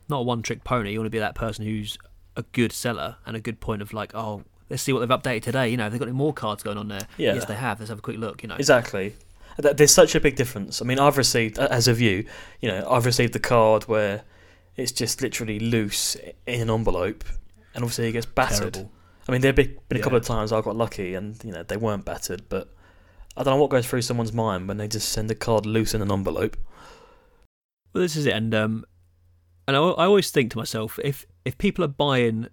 not 0.10 0.18
a 0.20 0.24
one 0.24 0.42
trick 0.42 0.64
pony. 0.64 0.92
You 0.94 1.00
want 1.00 1.08
to 1.08 1.12
be 1.12 1.20
that 1.20 1.36
person 1.36 1.66
who's 1.66 1.98
a 2.38 2.44
good 2.52 2.72
seller 2.72 3.18
and 3.26 3.36
a 3.36 3.40
good 3.40 3.60
point 3.60 3.82
of, 3.82 3.94
like, 3.94 4.14
oh, 4.16 4.44
let's 4.70 4.84
see 4.84 4.92
what 4.94 5.00
they've 5.00 5.10
updated 5.10 5.44
today. 5.44 5.70
You 5.70 5.78
know, 5.78 5.86
they've 5.86 5.94
they 5.94 6.00
got 6.00 6.08
any 6.08 6.18
more 6.18 6.34
cards 6.34 6.64
going 6.64 6.78
on 6.78 6.88
there? 6.88 7.08
Yeah. 7.18 7.34
Yes, 7.36 7.46
they 7.46 7.56
have. 7.56 7.80
Let's 7.80 7.90
have 7.90 8.00
a 8.00 8.02
quick 8.02 8.18
look, 8.18 8.44
you 8.44 8.50
know. 8.50 8.56
Exactly. 8.56 9.16
Th- 9.62 9.75
There's 9.75 9.94
such 9.94 10.16
a 10.16 10.19
big 10.19 10.36
difference. 10.36 10.81
I 10.81 10.86
mean, 10.86 11.00
I've 11.00 11.18
received, 11.18 11.57
as 11.57 11.88
of 11.88 12.02
you, 12.02 12.25
you 12.62 12.69
know, 12.69 12.88
I've 12.90 13.06
received 13.06 13.34
the 13.34 13.40
card 13.40 13.84
where 13.84 14.24
it's 14.75 14.92
just 14.92 15.22
literally 15.22 15.60
loose 15.60 16.16
in 16.46 16.62
an 16.62 16.69
envelope, 16.69 17.24
and 17.74 17.84
obviously 17.84 18.10
it 18.10 18.13
gets 18.13 18.25
battered. 18.25 18.74
Terrible. 18.74 18.92
I 19.28 19.31
mean, 19.31 19.42
there 19.42 19.50
have 19.50 19.56
been 19.56 19.78
been 19.90 19.98
a 19.98 20.02
couple 20.02 20.18
of 20.18 20.25
times 20.25 20.52
I 20.52 20.62
got 20.62 20.75
lucky, 20.75 21.16
and 21.16 21.42
you 21.44 21.52
know 21.52 21.63
they 21.63 21.78
weren't 21.78 22.06
battered, 22.06 22.48
but 22.50 22.74
I 23.38 23.44
don't 23.44 23.56
know 23.56 23.62
what 23.62 23.72
goes 23.72 23.88
through 23.88 24.04
someone's 24.04 24.34
mind 24.34 24.68
when 24.68 24.78
they 24.78 24.88
just 24.88 25.10
send 25.10 25.31
a 25.31 25.36
card 25.36 25.66
loose 25.66 25.94
in 25.94 26.02
an 26.02 26.12
envelope. 26.12 26.57
Well, 27.94 28.02
this 28.02 28.16
is 28.16 28.25
it, 28.25 28.34
and 28.34 28.54
um, 28.54 28.86
and 29.68 29.75
I, 29.75 29.80
I 29.80 30.06
always 30.06 30.30
think 30.30 30.52
to 30.52 30.57
myself, 30.57 31.00
if 31.04 31.25
if 31.44 31.57
people 31.57 31.84
are 31.84 31.90
buying, 31.90 32.50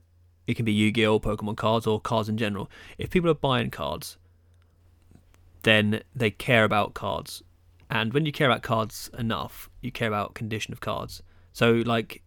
it 0.46 0.54
can 0.54 0.64
be 0.64 0.72
Yu-Gi-Oh, 0.72 1.20
Pokemon 1.20 1.56
cards, 1.56 1.86
or 1.86 2.00
cards 2.00 2.28
in 2.28 2.38
general. 2.38 2.70
If 2.96 3.10
people 3.10 3.30
are 3.30 3.34
buying 3.34 3.70
cards, 3.70 4.16
then 5.62 6.02
they 6.14 6.30
care 6.30 6.64
about 6.64 6.94
cards, 6.94 7.42
and 7.90 8.12
when 8.12 8.26
you 8.26 8.32
care 8.32 8.48
about 8.48 8.62
cards 8.62 9.10
enough, 9.18 9.68
you 9.80 9.92
care 9.92 10.08
about 10.08 10.34
condition 10.34 10.72
of 10.72 10.80
cards. 10.80 11.22
So 11.52 11.82
like, 11.84 12.22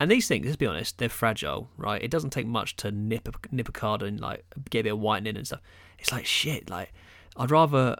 and 0.00 0.10
these 0.10 0.28
things, 0.28 0.46
let's 0.46 0.56
be 0.56 0.66
honest, 0.66 0.98
they're 0.98 1.08
fragile, 1.08 1.70
right? 1.76 2.02
It 2.02 2.10
doesn't 2.10 2.30
take 2.30 2.46
much 2.46 2.76
to 2.76 2.90
nip 2.90 3.28
a, 3.28 3.54
nip 3.54 3.68
a 3.68 3.72
card 3.72 4.02
and 4.02 4.20
like 4.20 4.44
get 4.70 4.80
a 4.80 4.84
bit 4.84 4.92
of 4.92 4.98
whitening 4.98 5.36
and 5.36 5.46
stuff. 5.46 5.62
It's 5.98 6.12
like 6.12 6.26
shit. 6.26 6.68
Like, 6.68 6.92
I'd 7.36 7.50
rather, 7.50 7.96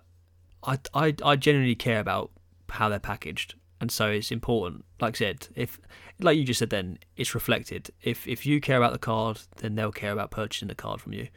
I 0.65 0.79
I 0.95 1.15
I 1.25 1.37
genuinely 1.37 1.77
care 1.77 2.01
about 2.01 2.31
how 2.69 2.89
they're 2.89 2.99
packaged 2.99 3.55
and 3.81 3.91
so 3.91 4.09
it's 4.09 4.31
important 4.31 4.85
like 5.01 5.15
I 5.17 5.19
said 5.19 5.49
if 5.55 5.79
like 6.21 6.37
you 6.37 6.45
just 6.45 6.59
said 6.59 6.71
then 6.71 6.99
it's 7.17 7.35
reflected 7.35 7.91
if 8.03 8.27
if 8.27 8.47
you 8.47 8.61
care 8.61 8.79
about 8.79 8.93
the 8.93 8.99
card 8.99 9.41
then 9.59 9.75
they'll 9.75 9.93
care 9.93 10.13
about 10.13 10.31
purchasing 10.31 10.69
the 10.69 10.75
card 10.75 11.01
from 11.01 11.13
you 11.13 11.29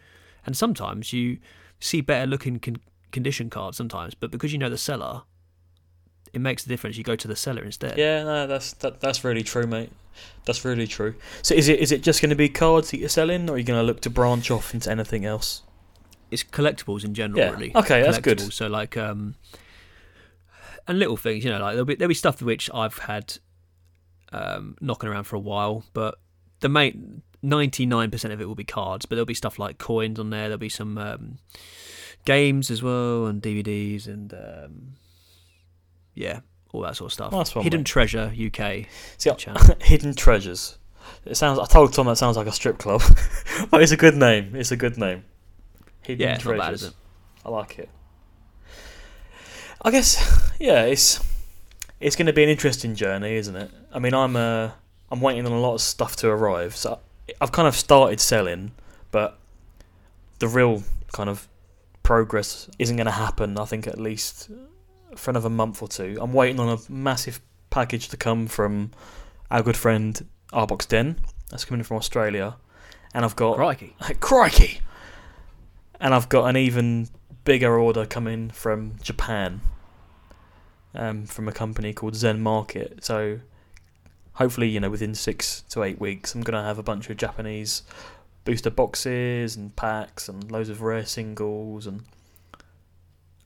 and 0.46 0.56
sometimes 0.56 1.14
you 1.14 1.38
see 1.80 2.02
better 2.02 2.26
looking 2.26 2.60
con- 2.60 2.82
condition 3.12 3.50
cards 3.50 3.78
sometimes 3.78 4.14
but 4.14 4.32
because 4.32 4.52
you 4.52 4.58
know 4.60 4.70
the 4.70 4.78
seller 4.78 5.24
it 6.34 6.42
makes 6.42 6.66
a 6.66 6.70
difference 6.70 6.98
you 6.98 7.04
go 7.04 7.16
to 7.16 7.28
the 7.28 7.36
seller 7.36 7.64
instead 7.64 7.98
Yeah, 7.98 8.24
no, 8.24 8.46
that's 8.48 8.74
that, 8.74 9.00
that's 9.02 9.24
really 9.24 9.42
true, 9.44 9.66
mate. 9.66 9.92
That's 10.46 10.64
really 10.64 10.86
true. 10.86 11.16
So 11.42 11.56
is 11.56 11.68
it 11.70 11.80
is 11.80 11.92
it 11.92 12.04
just 12.04 12.22
going 12.22 12.30
to 12.30 12.36
be 12.36 12.50
cards 12.50 12.92
that 12.92 12.98
you're 13.00 13.10
selling, 13.10 13.50
or 13.50 13.54
are 13.54 13.58
you 13.58 13.64
going 13.64 13.80
to 13.80 13.84
look 13.84 14.02
to 14.02 14.10
branch 14.12 14.52
off 14.52 14.74
into 14.74 14.92
anything 14.92 15.26
else? 15.26 15.64
it's 16.32 16.44
collectibles 16.44 17.04
in 17.04 17.16
general 17.16 17.40
Yeah. 17.40 17.50
really 17.50 17.72
Okay, 17.76 18.04
that's 18.04 18.20
good. 18.20 18.54
So 18.54 18.68
like 18.68 18.96
um 18.96 19.34
and 20.88 21.00
little 21.00 21.18
things 21.18 21.44
you 21.44 21.50
know 21.52 21.60
like 21.60 21.72
there'll 21.74 21.86
be 21.86 21.96
there'll 21.96 22.10
be 22.10 22.14
stuff 22.14 22.42
which 22.42 22.70
i've 22.74 22.98
had 23.00 23.38
um 24.32 24.76
knocking 24.82 25.10
around 25.10 25.24
for 25.24 25.36
a 25.36 25.40
while 25.40 25.84
but 25.94 26.20
the 26.60 26.70
main 26.70 27.22
99% 27.44 28.32
of 28.34 28.42
it 28.42 28.46
will 28.48 28.56
be 28.56 28.64
cards 28.66 29.06
but 29.06 29.16
there'll 29.16 29.26
be 29.26 29.34
stuff 29.34 29.58
like 29.58 29.78
coins 29.78 30.20
on 30.20 30.30
there 30.30 30.44
there'll 30.50 30.58
be 30.58 30.68
some 30.70 30.98
um 30.98 31.38
games 32.34 32.70
as 32.70 32.82
well 32.84 33.26
and 33.28 33.42
dvds 33.42 34.08
and 34.08 34.34
um 34.34 34.74
yeah 36.14 36.40
all 36.72 36.82
that 36.82 36.96
sort 36.96 37.08
of 37.10 37.14
stuff 37.14 37.32
Nice 37.32 37.56
one, 37.56 37.64
hidden 37.64 37.80
mate. 37.82 37.88
treasure 37.88 38.32
uk 38.48 38.86
See, 39.18 39.32
hidden 39.82 40.14
treasures. 40.14 40.78
It 41.26 41.36
sounds. 41.36 41.58
I 41.60 41.66
told 41.66 41.92
Tom 41.94 42.06
that 42.06 42.18
sounds 42.18 42.38
like 42.38 42.46
a 42.46 42.52
strip 42.52 42.78
club, 42.78 43.02
but 43.72 43.82
it's 43.82 43.92
a 43.92 43.98
good 43.98 44.16
name. 44.16 44.56
It's 44.56 44.72
a 44.72 44.78
good 44.78 44.96
name. 44.98 45.24
Hidden 46.04 46.22
Yeah, 46.28 46.38
treasures. 46.38 46.84
bad? 46.84 46.94
I 47.46 47.50
like 47.50 47.80
it. 47.80 47.90
I 49.82 49.90
guess. 49.92 50.12
Yeah, 50.60 50.84
it's 50.84 51.20
it's 52.00 52.16
going 52.16 52.28
to 52.28 52.34
be 52.34 52.44
an 52.44 52.50
interesting 52.50 52.94
journey, 52.96 53.36
isn't 53.38 53.56
it? 53.56 53.72
I 53.92 53.98
mean, 54.00 54.14
I'm 54.14 54.36
uh, 54.36 54.70
I'm 55.12 55.22
waiting 55.22 55.46
on 55.48 55.52
a 55.52 55.60
lot 55.60 55.74
of 55.74 55.82
stuff 55.82 56.16
to 56.18 56.30
arrive. 56.30 56.76
So 56.76 57.00
I've 57.42 57.52
kind 57.52 57.68
of 57.68 57.76
started 57.76 58.20
selling, 58.20 58.72
but 59.12 59.38
the 60.40 60.48
real 60.48 60.84
kind 61.12 61.30
of 61.30 61.48
progress 62.04 62.70
isn't 62.80 62.96
going 62.96 63.06
to 63.06 63.12
happen. 63.12 63.58
I 63.58 63.66
think 63.66 63.88
at 63.88 64.00
least 64.00 64.50
for 65.16 65.32
another 65.32 65.50
month 65.50 65.82
or 65.82 65.88
two. 65.88 66.18
I'm 66.22 66.34
waiting 66.34 66.60
on 66.60 66.70
a 66.70 66.92
massive 66.92 67.42
package 67.70 68.10
to 68.10 68.18
come 68.18 68.48
from 68.48 68.92
our 69.52 69.62
good 69.62 69.78
friend 69.78 70.26
Arbox 70.52 70.88
Den. 70.88 71.18
That's 71.50 71.66
coming 71.66 71.84
from 71.84 71.98
Australia, 71.98 72.58
and 73.14 73.26
I've 73.26 73.36
got 73.36 73.56
Crikey. 73.56 73.96
crikey, 74.20 74.82
and 76.00 76.14
I've 76.14 76.30
got 76.30 76.46
an 76.46 76.58
even 76.58 77.10
bigger 77.44 77.78
order 77.80 78.06
coming 78.06 78.50
from 78.50 78.96
Japan, 79.02 79.62
um, 80.94 81.26
from 81.26 81.48
a 81.48 81.52
company 81.52 81.94
called 81.94 82.16
Zen 82.16 82.42
Market. 82.42 83.04
So 83.04 83.40
hopefully, 84.34 84.70
you 84.70 84.80
know, 84.80 84.90
within 84.92 85.16
six 85.16 85.62
to 85.70 85.84
eight 85.84 86.00
weeks, 86.00 86.36
I'm 86.36 86.42
gonna 86.42 86.64
have 86.64 86.78
a 86.78 86.84
bunch 86.84 87.10
of 87.10 87.18
Japanese 87.18 87.84
booster 88.46 88.70
boxes 88.70 89.56
and 89.56 89.76
packs 89.76 90.30
and 90.30 90.52
loads 90.52 90.70
of 90.70 90.82
rare 90.82 91.06
singles 91.06 91.88
and. 91.88 92.04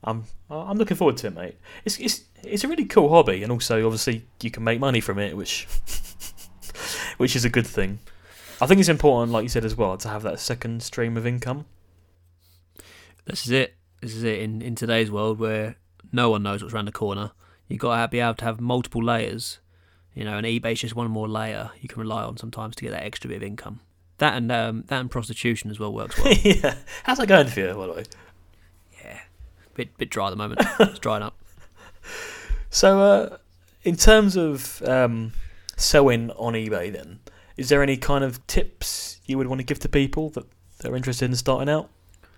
I'm 0.06 0.24
I'm 0.50 0.76
looking 0.76 0.98
forward 0.98 1.16
to 1.18 1.28
it, 1.28 1.34
mate. 1.34 1.56
It's 1.86 1.98
it's 1.98 2.24
it's 2.42 2.62
a 2.62 2.68
really 2.68 2.84
cool 2.84 3.08
hobby, 3.08 3.42
and 3.42 3.50
also 3.50 3.86
obviously 3.86 4.26
you 4.42 4.50
can 4.50 4.62
make 4.62 4.78
money 4.78 5.00
from 5.00 5.18
it, 5.18 5.34
which 5.34 5.66
which 7.16 7.34
is 7.34 7.46
a 7.46 7.48
good 7.48 7.66
thing. 7.66 8.00
I 8.60 8.66
think 8.66 8.80
it's 8.80 8.88
important, 8.88 9.32
like 9.32 9.42
you 9.42 9.48
said 9.48 9.64
as 9.64 9.76
well, 9.76 9.96
to 9.96 10.08
have 10.08 10.22
that 10.22 10.40
second 10.40 10.82
stream 10.82 11.16
of 11.16 11.26
income. 11.26 11.66
This 13.24 13.46
is 13.46 13.50
it. 13.50 13.74
This 14.00 14.14
is 14.14 14.22
it. 14.22 14.40
In 14.40 14.62
in 14.62 14.74
today's 14.74 15.10
world 15.10 15.38
where 15.38 15.76
no 16.12 16.30
one 16.30 16.42
knows 16.42 16.62
what's 16.62 16.74
around 16.74 16.84
the 16.86 16.92
corner, 16.92 17.32
you've 17.66 17.80
got 17.80 18.00
to 18.00 18.08
be 18.08 18.20
able 18.20 18.34
to 18.34 18.44
have 18.44 18.60
multiple 18.60 19.02
layers. 19.02 19.58
You 20.14 20.24
know, 20.24 20.38
and 20.38 20.46
eBay's 20.46 20.80
just 20.80 20.94
one 20.94 21.10
more 21.10 21.28
layer 21.28 21.72
you 21.80 21.88
can 21.88 22.00
rely 22.00 22.22
on 22.22 22.36
sometimes 22.36 22.76
to 22.76 22.84
get 22.84 22.92
that 22.92 23.02
extra 23.02 23.28
bit 23.28 23.38
of 23.38 23.42
income. 23.42 23.80
That 24.18 24.36
and 24.36 24.50
um, 24.52 24.84
that 24.88 25.00
and 25.00 25.10
prostitution 25.10 25.70
as 25.70 25.78
well 25.80 25.92
works 25.92 26.16
well. 26.24 26.32
yeah. 26.42 26.76
How's 27.02 27.18
that 27.18 27.26
going 27.26 27.48
for 27.48 27.60
you, 27.60 27.74
by 27.74 27.86
the 27.86 27.92
way? 27.92 28.04
yeah, 29.02 29.20
bit 29.74 29.96
bit 29.98 30.10
dry 30.10 30.28
at 30.28 30.30
the 30.30 30.36
moment. 30.36 30.60
It's 30.80 30.98
drying 31.00 31.22
up. 31.22 31.36
So, 32.70 33.00
uh, 33.00 33.36
in 33.82 33.96
terms 33.96 34.36
of 34.36 34.82
um, 34.82 35.32
selling 35.76 36.30
on 36.32 36.54
eBay, 36.54 36.92
then, 36.92 37.20
is 37.56 37.68
there 37.68 37.82
any 37.82 37.96
kind 37.96 38.24
of 38.24 38.44
tips 38.46 39.20
you 39.26 39.38
would 39.38 39.46
want 39.46 39.60
to 39.60 39.64
give 39.64 39.78
to 39.80 39.88
people 39.88 40.30
that 40.30 40.44
they're 40.78 40.96
interested 40.96 41.26
in 41.30 41.36
starting 41.36 41.68
out? 41.68 41.90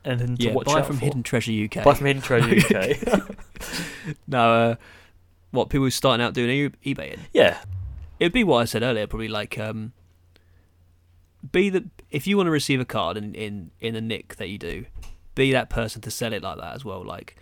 Anything 0.05 0.37
to 0.37 0.43
Yeah, 0.45 0.53
watch 0.53 0.67
buy 0.67 0.81
out 0.81 0.87
from 0.87 0.97
for? 0.99 1.05
Hidden 1.05 1.23
Treasure 1.25 1.53
UK. 1.53 1.85
Buy 1.85 1.95
from 1.95 2.07
Hidden 2.07 2.23
Treasure 2.23 2.55
UK. 2.55 3.27
no, 4.27 4.53
uh, 4.53 4.75
what 5.51 5.69
people 5.69 5.91
starting 5.91 6.25
out 6.25 6.33
doing 6.35 6.71
eBay 6.85 7.15
in? 7.15 7.21
yeah. 7.33 7.59
It'd 8.19 8.33
be 8.33 8.45
what 8.45 8.59
I 8.59 8.65
said 8.65 8.83
earlier, 8.83 9.07
probably 9.07 9.29
like 9.29 9.59
um, 9.59 9.93
be 11.53 11.71
the 11.71 11.89
if 12.11 12.27
you 12.27 12.37
want 12.37 12.47
to 12.47 12.51
receive 12.51 12.81
a 12.81 12.85
card 12.85 13.17
in 13.17 13.35
in 13.35 13.71
in 13.81 13.95
the 13.95 14.01
nick 14.01 14.37
that 14.37 14.49
you 14.49 14.59
do, 14.59 14.87
be 15.35 15.53
that 15.53 15.71
person 15.71 16.01
to 16.03 16.11
sell 16.11 16.33
it 16.33 16.43
like 16.43 16.59
that 16.59 16.75
as 16.75 16.85
well. 16.85 17.05
Like 17.05 17.37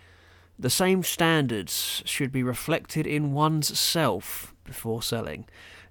the 0.57 0.69
same 0.69 1.03
standards 1.03 2.01
should 2.05 2.31
be 2.31 2.43
reflected 2.43 3.05
in 3.05 3.33
one's 3.33 3.77
self 3.77 4.53
before 4.63 5.01
selling. 5.01 5.45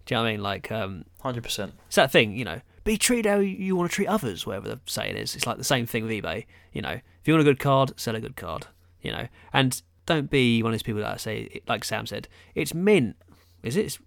Do 0.06 0.14
you 0.14 0.18
know 0.18 0.22
what 0.22 0.28
I 0.28 0.32
mean? 0.32 0.42
Like 0.42 0.72
um, 0.72 1.04
100%. 1.24 1.72
it's 1.86 1.96
that 1.96 2.10
thing, 2.10 2.36
you 2.36 2.44
know. 2.44 2.60
Be 2.84 2.98
treated 2.98 3.30
how 3.30 3.38
you 3.38 3.76
want 3.76 3.90
to 3.90 3.94
treat 3.94 4.08
others, 4.08 4.46
whatever 4.46 4.68
the 4.68 4.80
saying 4.84 5.16
is. 5.16 5.34
It's 5.34 5.46
like 5.46 5.56
the 5.56 5.64
same 5.64 5.86
thing 5.86 6.04
with 6.04 6.12
eBay. 6.12 6.44
You 6.72 6.82
know, 6.82 6.90
if 6.90 7.26
you 7.26 7.32
want 7.32 7.40
a 7.40 7.50
good 7.50 7.58
card, 7.58 7.98
sell 7.98 8.14
a 8.14 8.20
good 8.20 8.36
card. 8.36 8.66
You 9.00 9.12
know, 9.12 9.28
and 9.54 9.80
don't 10.04 10.28
be 10.30 10.62
one 10.62 10.72
of 10.72 10.74
those 10.74 10.82
people 10.82 11.00
that 11.00 11.20
say, 11.20 11.62
like 11.66 11.84
Sam 11.84 12.06
said, 12.06 12.28
it's 12.54 12.74
mint. 12.74 13.16
Is 13.62 13.76
it? 13.76 13.86
It's 13.86 13.98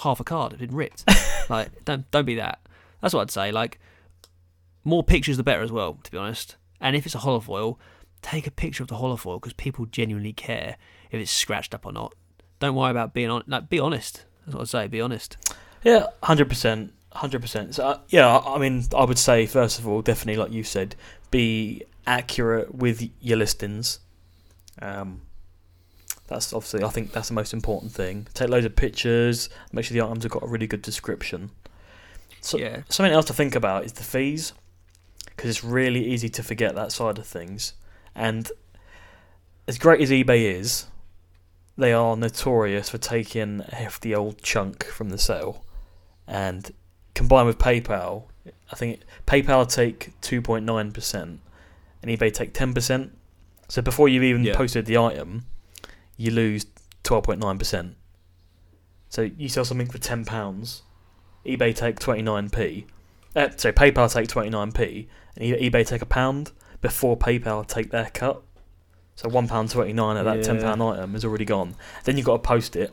half 0.00 0.20
a 0.20 0.24
card. 0.24 0.52
It's 0.52 0.60
been 0.60 0.74
ripped. 0.74 1.04
like, 1.48 1.84
don't 1.86 2.10
don't 2.10 2.26
be 2.26 2.34
that. 2.34 2.60
That's 3.00 3.14
what 3.14 3.22
I'd 3.22 3.30
say. 3.30 3.52
Like, 3.52 3.78
more 4.84 5.02
pictures 5.02 5.36
the 5.36 5.42
better 5.42 5.62
as 5.62 5.72
well. 5.72 5.98
To 6.02 6.10
be 6.10 6.18
honest, 6.18 6.56
and 6.80 6.96
if 6.96 7.06
it's 7.06 7.14
a 7.14 7.18
holofoil, 7.18 7.76
take 8.22 8.46
a 8.46 8.50
picture 8.50 8.82
of 8.82 8.88
the 8.88 8.96
holofoil 8.96 9.40
because 9.40 9.52
people 9.52 9.86
genuinely 9.86 10.32
care 10.32 10.76
if 11.10 11.20
it's 11.20 11.30
scratched 11.30 11.74
up 11.74 11.86
or 11.86 11.92
not. 11.92 12.14
Don't 12.58 12.74
worry 12.74 12.90
about 12.90 13.14
being 13.14 13.30
on. 13.30 13.42
Like, 13.46 13.68
be 13.68 13.80
honest. 13.80 14.24
That's 14.44 14.54
what 14.54 14.62
I'd 14.62 14.68
say. 14.68 14.86
Be 14.86 15.00
honest. 15.00 15.36
Yeah, 15.82 16.06
100%. 16.22 16.90
100%. 17.12 17.74
So, 17.74 17.84
uh, 17.84 17.98
yeah, 18.08 18.38
I 18.38 18.58
mean, 18.58 18.84
I 18.96 19.04
would 19.04 19.18
say, 19.18 19.46
first 19.46 19.78
of 19.78 19.88
all, 19.88 20.02
definitely, 20.02 20.40
like 20.40 20.52
you 20.52 20.62
said, 20.62 20.94
be 21.30 21.82
accurate 22.06 22.74
with 22.74 23.08
your 23.20 23.38
listings. 23.38 24.00
Um, 24.80 25.22
that's 26.28 26.52
obviously, 26.52 26.84
I 26.84 26.88
think 26.88 27.12
that's 27.12 27.28
the 27.28 27.34
most 27.34 27.52
important 27.52 27.92
thing. 27.92 28.28
Take 28.34 28.48
loads 28.48 28.66
of 28.66 28.76
pictures, 28.76 29.48
make 29.72 29.84
sure 29.84 29.94
the 29.94 30.04
items 30.04 30.22
have 30.22 30.32
got 30.32 30.44
a 30.44 30.46
really 30.46 30.66
good 30.66 30.82
description. 30.82 31.50
So, 32.40 32.58
yeah. 32.58 32.82
Something 32.88 33.12
else 33.12 33.26
to 33.26 33.32
think 33.34 33.54
about 33.54 33.84
is 33.84 33.92
the 33.94 34.02
fees, 34.02 34.52
because 35.26 35.50
it's 35.50 35.64
really 35.64 36.04
easy 36.04 36.28
to 36.30 36.42
forget 36.42 36.74
that 36.74 36.92
side 36.92 37.18
of 37.18 37.26
things. 37.26 37.74
And 38.14 38.50
as 39.68 39.78
great 39.78 40.00
as 40.00 40.10
eBay 40.10 40.54
is, 40.58 40.86
they 41.76 41.92
are 41.92 42.16
notorious 42.16 42.90
for 42.90 42.98
taking 42.98 43.62
a 43.68 43.74
hefty 43.74 44.14
old 44.14 44.42
chunk 44.42 44.84
from 44.84 45.10
the 45.10 45.18
sale. 45.18 45.64
And 46.26 46.70
combined 47.14 47.46
with 47.46 47.58
PayPal, 47.58 48.24
I 48.70 48.76
think 48.76 49.00
PayPal 49.26 49.72
take 49.72 50.12
2.9% 50.20 51.14
and 51.14 51.40
eBay 52.04 52.32
take 52.32 52.52
10%. 52.52 53.10
So 53.68 53.82
before 53.82 54.08
you've 54.08 54.24
even 54.24 54.44
Yeah. 54.44 54.56
posted 54.56 54.86
the 54.86 54.98
item, 54.98 55.46
you 56.16 56.30
lose 56.30 56.66
12.9%. 57.04 57.94
So 59.08 59.22
you 59.22 59.48
sell 59.48 59.64
something 59.64 59.88
for 59.88 59.98
£10, 59.98 60.82
eBay 61.46 61.74
take 61.74 61.98
29p. 61.98 62.84
Uh, 63.34 63.48
sorry, 63.56 63.72
PayPal 63.74 64.12
take 64.12 64.28
29p, 64.28 65.06
and 65.36 65.44
eBay 65.44 65.86
take 65.86 66.02
a 66.02 66.06
pound 66.06 66.52
before 66.80 67.16
PayPal 67.16 67.66
take 67.66 67.90
their 67.90 68.10
cut. 68.12 68.42
So 69.16 69.28
one 69.28 69.48
pound 69.48 69.68
twenty 69.70 69.92
nine 69.92 70.16
of 70.16 70.24
that 70.24 70.38
Yeah. 70.38 70.42
ten 70.42 70.60
pound 70.62 70.82
item 70.82 71.14
is 71.14 71.24
already 71.26 71.44
gone. 71.44 71.74
Then 72.04 72.16
you've 72.16 72.24
got 72.24 72.42
to 72.42 72.48
post 72.48 72.74
it. 72.74 72.90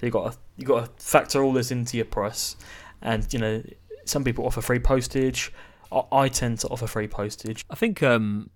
So 0.00 0.06
you 0.06 0.10
got 0.10 0.32
to 0.32 0.38
you 0.56 0.66
got 0.66 0.98
to 0.98 1.04
factor 1.04 1.44
all 1.44 1.52
this 1.52 1.70
into 1.70 1.96
your 1.96 2.06
price, 2.06 2.56
and 3.00 3.32
you 3.32 3.38
know 3.38 3.62
some 4.04 4.24
people 4.24 4.44
offer 4.46 4.60
free 4.60 4.80
postage. 4.80 5.52
I, 5.92 6.02
I 6.10 6.28
tend 6.28 6.58
to 6.60 6.68
offer 6.68 6.88
free 6.88 7.06
postage. 7.06 7.64
I 7.70 7.76
think 7.76 8.02
um, 8.02 8.50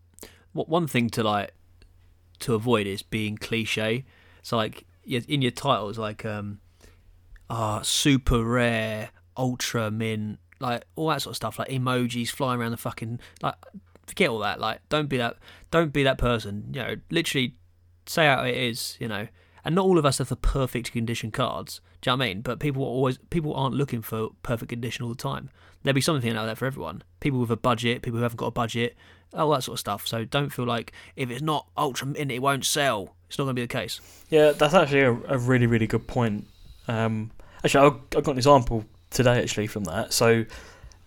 what 0.53 0.69
one 0.69 0.89
thing 0.89 1.09
to 1.11 1.23
like 1.23 1.53
to 2.41 2.55
avoid 2.55 2.87
is 2.89 3.03
being 3.03 3.37
cliche. 3.37 4.05
So 4.43 4.57
like 4.57 4.85
in 5.07 5.41
your 5.41 5.53
titles, 5.53 5.99
like 5.99 6.25
um, 6.27 6.59
ah, 7.51 7.81
super 7.83 8.45
rare, 8.45 9.11
ultra 9.37 9.91
min, 9.91 10.39
like 10.61 10.85
all 10.97 11.09
that 11.09 11.23
sort 11.23 11.33
of 11.33 11.37
stuff, 11.37 11.59
like 11.59 11.69
emojis 11.69 12.31
flying 12.31 12.61
around 12.61 12.73
the 12.73 12.77
fucking 12.77 13.21
like. 13.43 13.55
Forget 14.07 14.31
all 14.31 14.39
that. 14.39 14.59
Like, 14.59 14.81
don't 14.89 15.11
be 15.11 15.19
that. 15.19 15.37
Don't 15.71 15.93
be 15.93 16.03
that 16.05 16.17
person. 16.17 16.71
You 16.73 16.81
know, 16.81 16.97
literally 17.11 17.57
say 18.07 18.25
how 18.25 18.43
it 18.43 18.57
is. 18.57 18.97
You 18.99 19.07
know, 19.07 19.29
and 19.67 19.75
not 19.75 19.85
all 19.85 19.99
of 19.99 20.07
us 20.07 20.17
have 20.17 20.31
the 20.31 20.37
perfect 20.37 20.93
condition 20.93 21.31
cards. 21.31 21.83
Do 22.01 22.11
you 22.11 22.17
know 22.17 22.21
what 22.21 22.25
I 22.25 22.29
mean? 22.29 22.41
But 22.41 22.59
people 22.59 22.83
are 22.85 22.87
always 22.87 23.19
people 23.29 23.53
aren't 23.53 23.75
looking 23.75 24.01
for 24.01 24.31
perfect 24.43 24.71
condition 24.71 25.05
all 25.05 25.11
the 25.11 25.15
time. 25.15 25.51
There'll 25.83 25.95
be 25.95 26.01
something 26.01 26.35
out 26.35 26.47
there 26.47 26.57
for 26.57 26.65
everyone. 26.65 27.03
People 27.21 27.41
with 27.41 27.51
a 27.51 27.57
budget, 27.57 28.01
people 28.01 28.17
who 28.17 28.23
haven't 28.23 28.39
got 28.39 28.47
a 28.47 28.51
budget, 28.51 28.97
all 29.35 29.51
that 29.51 29.65
sort 29.65 29.75
of 29.75 29.81
stuff. 29.81 30.07
So 30.07 30.25
don't 30.25 30.49
feel 30.49 30.65
like 30.65 30.93
if 31.17 31.31
it's 31.31 31.43
not 31.43 31.67
ultra 31.77 32.07
mint, 32.07 32.33
it 32.33 32.41
won't 32.41 32.65
sell. 32.65 33.15
It's 33.29 33.37
not 33.37 33.45
going 33.45 33.57
to 33.57 33.61
be 33.61 33.67
the 33.67 33.69
case. 33.69 34.01
Yeah, 34.31 34.53
that's 34.53 34.73
actually 34.73 35.03
a, 35.03 35.13
a 35.13 35.37
really 35.37 35.67
really 35.67 35.87
good 35.87 36.07
point. 36.07 36.47
Um, 36.87 37.31
actually, 37.65 38.01
I 38.17 38.21
got 38.21 38.29
an 38.29 38.37
example 38.37 38.85
today 39.11 39.41
actually 39.41 39.67
from 39.67 39.85
that. 39.85 40.13
So, 40.13 40.45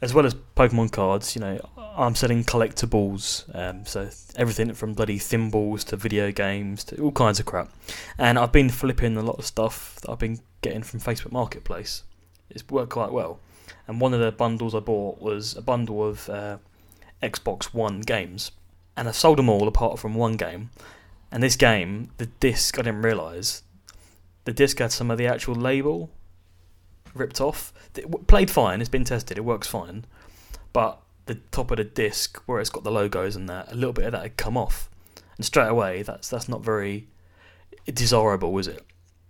as 0.01 0.13
well 0.13 0.25
as 0.25 0.35
Pokemon 0.55 0.91
cards, 0.91 1.35
you 1.35 1.41
know, 1.41 1.59
I'm 1.77 2.15
selling 2.15 2.43
collectibles. 2.43 3.43
Um, 3.55 3.85
so 3.85 4.09
everything 4.35 4.73
from 4.73 4.93
bloody 4.93 5.19
thimbles 5.19 5.83
to 5.85 5.97
video 5.97 6.31
games 6.31 6.83
to 6.85 7.01
all 7.01 7.11
kinds 7.11 7.39
of 7.39 7.45
crap. 7.45 7.71
And 8.17 8.39
I've 8.39 8.51
been 8.51 8.69
flipping 8.69 9.17
a 9.17 9.21
lot 9.21 9.37
of 9.37 9.45
stuff 9.45 9.99
that 10.01 10.09
I've 10.09 10.19
been 10.19 10.39
getting 10.61 10.83
from 10.83 10.99
Facebook 10.99 11.31
Marketplace. 11.31 12.03
It's 12.49 12.67
worked 12.69 12.91
quite 12.91 13.11
well. 13.11 13.39
And 13.87 14.01
one 14.01 14.13
of 14.13 14.19
the 14.19 14.31
bundles 14.31 14.73
I 14.73 14.79
bought 14.79 15.21
was 15.21 15.55
a 15.55 15.61
bundle 15.61 16.07
of 16.07 16.29
uh, 16.29 16.57
Xbox 17.21 17.65
One 17.65 18.01
games, 18.01 18.51
and 18.97 19.07
I 19.07 19.11
sold 19.11 19.37
them 19.37 19.49
all 19.49 19.67
apart 19.67 19.99
from 19.99 20.15
one 20.15 20.37
game. 20.37 20.71
And 21.31 21.41
this 21.41 21.55
game, 21.55 22.11
the 22.17 22.25
disc, 22.25 22.77
I 22.77 22.81
didn't 22.81 23.03
realise, 23.03 23.63
the 24.45 24.51
disc 24.51 24.79
had 24.79 24.91
some 24.91 25.11
of 25.11 25.17
the 25.17 25.27
actual 25.27 25.55
label 25.55 26.09
ripped 27.13 27.41
off. 27.41 27.73
It 27.95 28.27
played 28.27 28.49
fine, 28.49 28.81
it's 28.81 28.89
been 28.89 29.03
tested, 29.03 29.37
it 29.37 29.45
works 29.45 29.67
fine. 29.67 30.05
But 30.73 31.01
the 31.25 31.35
top 31.51 31.71
of 31.71 31.77
the 31.77 31.83
disc, 31.83 32.41
where 32.45 32.59
it's 32.59 32.69
got 32.69 32.83
the 32.83 32.91
logos 32.91 33.35
and 33.35 33.47
that, 33.49 33.71
a 33.71 33.75
little 33.75 33.93
bit 33.93 34.05
of 34.05 34.11
that 34.13 34.21
had 34.21 34.37
come 34.37 34.57
off. 34.57 34.89
And 35.37 35.45
straight 35.45 35.67
away, 35.67 36.03
that's 36.03 36.29
that's 36.29 36.49
not 36.49 36.63
very 36.63 37.07
desirable, 37.85 38.57
is 38.57 38.67
it? 38.67 38.83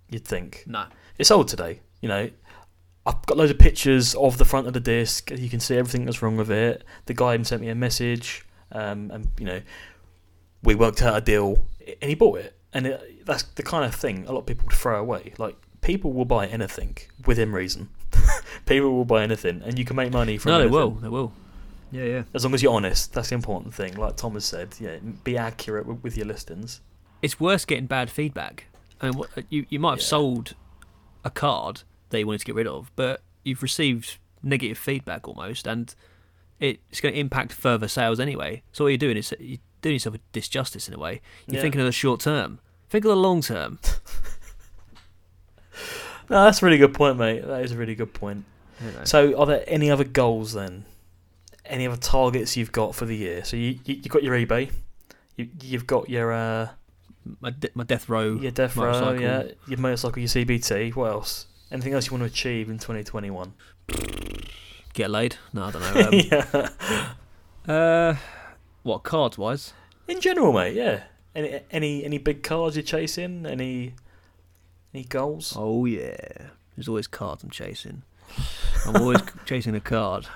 You'd 0.10 0.26
think. 0.26 0.64
No. 0.66 0.86
It's 1.18 1.32
old 1.32 1.48
today, 1.48 1.82
you 2.02 2.10
know. 2.10 2.30
I've 3.06 3.26
got 3.26 3.38
loads 3.38 3.52
of 3.52 3.58
pictures 3.58 4.14
of 4.16 4.38
the 4.38 4.46
front 4.46 4.68
of 4.68 4.74
the 4.74 4.80
disc. 4.80 5.32
You 5.32 5.50
can 5.50 5.60
see 5.60 5.76
everything 5.76 6.06
that's 6.06 6.22
wrong 6.22 6.38
with 6.38 6.52
it. 6.52 6.84
The 7.06 7.16
guy 7.16 7.34
even 7.34 7.46
sent 7.46 7.62
me 7.62 7.70
a 7.70 7.76
message, 7.76 8.46
um, 8.72 9.10
and 9.12 9.28
you 9.40 9.46
know, 9.46 9.62
we 10.64 10.76
worked 10.76 11.02
out 11.02 11.18
a 11.18 11.22
deal, 11.22 11.66
and 12.02 12.10
he 12.10 12.16
bought 12.16 12.40
it. 12.40 12.58
And 12.74 12.88
it, 12.88 13.26
that's 13.26 13.44
the 13.44 13.64
kind 13.64 13.86
of 13.86 13.96
thing 13.96 14.26
a 14.28 14.32
lot 14.32 14.42
of 14.42 14.46
people 14.46 14.66
would 14.68 14.76
throw 14.76 15.00
away. 15.00 15.34
Like 15.38 15.56
people 15.82 16.14
will 16.14 16.26
buy 16.26 16.48
anything 16.48 16.98
within 17.26 17.52
reason. 17.52 17.90
people 18.66 18.92
will 18.92 19.06
buy 19.06 19.24
anything, 19.24 19.62
and 19.66 19.78
you 19.78 19.86
can 19.86 19.96
make 19.96 20.12
money 20.12 20.38
from. 20.38 20.52
No, 20.54 20.60
they 20.60 20.68
will. 20.68 20.92
They 20.92 21.10
will. 21.10 21.34
Yeah, 21.92 22.06
yeah. 22.06 22.24
as 22.34 22.46
long 22.46 22.54
as 22.54 22.64
you're 22.64 22.74
honest. 22.74 23.14
That's 23.14 23.30
the 23.30 23.36
important 23.36 23.74
thing. 23.74 23.96
Like 23.96 24.16
Thomas 24.16 24.46
said, 24.46 24.76
yeah, 24.80 24.98
be 25.26 25.38
accurate 25.38 25.86
with, 25.86 26.02
with 26.04 26.16
your 26.18 26.26
listings. 26.26 26.80
It's 27.22 27.40
worse 27.40 27.66
getting 27.66 27.86
bad 27.86 28.10
feedback 28.10 28.66
I 29.02 29.06
mean, 29.10 29.18
what, 29.18 29.30
uh, 29.38 29.42
you 29.50 29.66
you 29.70 29.80
might 29.80 29.92
have 29.92 30.00
Yeah. 30.00 30.06
sold 30.06 30.56
a 31.26 31.30
card 31.30 31.82
that 32.10 32.20
you 32.20 32.26
wanted 32.28 32.40
to 32.40 32.46
get 32.46 32.56
rid 32.56 32.68
of, 32.68 32.92
but 32.96 33.22
you've 33.44 33.62
received 33.62 34.18
negative 34.42 34.78
feedback 34.78 35.28
almost, 35.28 35.68
and 35.68 35.94
it's 36.60 37.02
going 37.02 37.14
to 37.14 37.20
impact 37.20 37.52
further 37.52 37.88
sales 37.88 38.20
anyway. 38.20 38.62
So 38.72 38.86
what 38.86 38.90
you're 38.90 38.98
doing 38.98 39.18
is 39.18 39.34
you're 39.40 39.58
doing 39.82 39.94
yourself 39.96 40.16
a 40.16 40.20
disjustice 40.38 40.88
in 40.88 40.94
a 40.94 41.00
way. 41.00 41.22
You're 41.48 41.56
Yeah. 41.58 41.62
thinking 41.62 41.82
of 41.82 41.86
the 41.88 41.92
short 41.92 42.22
term. 42.22 42.60
Think 42.90 43.04
of 43.06 43.10
the 43.10 43.16
long 43.16 43.42
term. 43.42 43.80
No, 46.32 46.46
that's 46.46 46.62
a 46.62 46.66
really 46.66 46.78
good 46.80 46.94
point, 46.94 47.18
mate. 47.20 47.46
That 47.46 47.62
is 47.64 47.72
a 47.74 47.78
really 47.78 47.94
good 47.96 48.14
point. 48.14 48.46
you 48.84 48.92
know. 48.92 49.04
So, 49.04 49.38
are 49.38 49.46
there 49.46 49.64
any 49.68 49.92
other 49.92 50.04
goals 50.06 50.54
then? 50.54 50.86
Any 51.66 51.86
other 51.88 51.98
targets 51.98 52.58
you've 52.58 52.72
got 52.72 52.96
for 52.96 53.06
the 53.06 53.16
year? 53.16 53.44
So 53.46 53.56
you 53.58 53.78
you 53.86 53.96
you've 53.96 54.10
got 54.10 54.24
your 54.24 54.36
eBay, 54.36 54.72
you 55.38 55.48
you've 55.62 55.86
got 55.88 56.10
your 56.10 56.32
uh 56.34 56.70
my 57.40 57.52
de- 57.52 57.70
my 57.76 57.84
death 57.84 58.10
row. 58.10 58.34
your 58.40 58.52
death 58.52 58.76
row, 58.76 58.92
motorcycle. 58.92 59.22
yeah, 59.22 59.44
your 59.68 59.78
motorcycle, 59.80 60.20
your 60.20 60.28
CBT. 60.30 60.96
What 60.96 61.12
else? 61.12 61.46
Anything 61.72 61.94
else 61.94 62.08
you 62.08 62.14
want 62.18 62.24
to 62.24 62.26
achieve 62.34 62.70
in 62.70 62.80
2021? 62.80 63.54
Get 64.94 65.10
laid? 65.10 65.38
No, 65.54 65.64
I 65.66 65.72
don't 65.72 65.82
know. 65.96 66.08
Um, 66.08 66.70
yeah. 67.68 67.74
uh, 67.74 68.16
what 68.84 69.04
cards 69.04 69.38
wise? 69.38 69.74
In 70.08 70.20
general, 70.20 70.52
mate. 70.52 70.76
Yeah. 70.76 71.04
Any 71.36 71.62
any 71.72 72.04
any 72.04 72.18
big 72.18 72.44
cards 72.44 72.76
you're 72.76 72.84
chasing? 72.84 73.46
Any 73.46 73.94
any 74.93 75.03
goals? 75.03 75.53
Oh 75.57 75.86
yeah, 75.86 76.15
there's 76.75 76.88
always 76.88 77.07
cards 77.07 77.43
I'm 77.43 77.50
chasing. 77.50 78.03
I'm 78.86 78.95
always 78.98 79.19
chasing 79.45 79.75
a 79.75 79.79
card. 79.81 80.27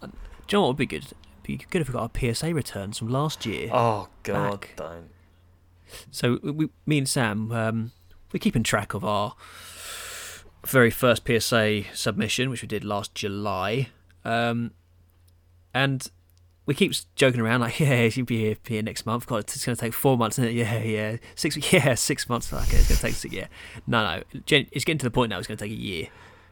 Do 0.00 0.08
you 0.50 0.58
know 0.58 0.60
what 0.62 0.68
would 0.68 0.76
be 0.76 0.86
good? 0.86 1.06
Be 1.42 1.56
good 1.70 1.82
if 1.82 1.88
we 1.88 1.92
got 1.94 2.10
our 2.14 2.34
PSA 2.34 2.54
returns 2.54 2.98
from 2.98 3.08
last 3.08 3.44
year. 3.46 3.68
Oh 3.72 4.08
God, 4.22 4.60
Back. 4.60 4.72
don't. 4.76 5.10
So 6.10 6.38
we, 6.42 6.50
we- 6.50 6.68
me 6.86 6.98
and 6.98 7.08
Sam, 7.08 7.50
um, 7.52 7.92
we're 8.32 8.38
keeping 8.40 8.62
track 8.62 8.92
of 8.94 9.04
our 9.04 9.34
very 10.66 10.90
first 10.90 11.26
PSA 11.26 11.84
submission, 11.94 12.50
which 12.50 12.60
we 12.62 12.68
did 12.68 12.84
last 12.84 13.14
July, 13.14 13.88
um, 14.24 14.72
and 15.72 16.10
we 16.68 16.74
keep 16.74 16.92
joking 17.16 17.40
around 17.40 17.62
like, 17.62 17.80
yeah, 17.80 18.02
you'll 18.02 18.26
be 18.26 18.40
here, 18.40 18.56
be 18.62 18.74
here 18.74 18.82
next 18.82 19.06
month. 19.06 19.26
God, 19.26 19.38
it's 19.38 19.64
going 19.64 19.74
to 19.74 19.80
take 19.80 19.94
four 19.94 20.18
months, 20.18 20.38
isn't 20.38 20.50
it? 20.50 20.52
Yeah, 20.52 20.78
yeah, 20.82 21.16
six, 21.34 21.56
yeah, 21.72 21.94
six 21.94 22.28
months. 22.28 22.52
Okay, 22.52 22.76
it's 22.76 22.88
going 22.88 22.96
to 22.96 23.02
take 23.02 23.14
six. 23.14 23.34
Yeah, 23.34 23.46
no, 23.86 24.04
no, 24.04 24.22
it's 24.32 24.84
getting 24.84 24.98
to 24.98 25.06
the 25.06 25.10
point 25.10 25.30
now. 25.30 25.38
It's 25.38 25.48
going 25.48 25.56
to 25.56 25.64
take 25.64 25.72
a 25.72 25.80
year, 25.80 26.08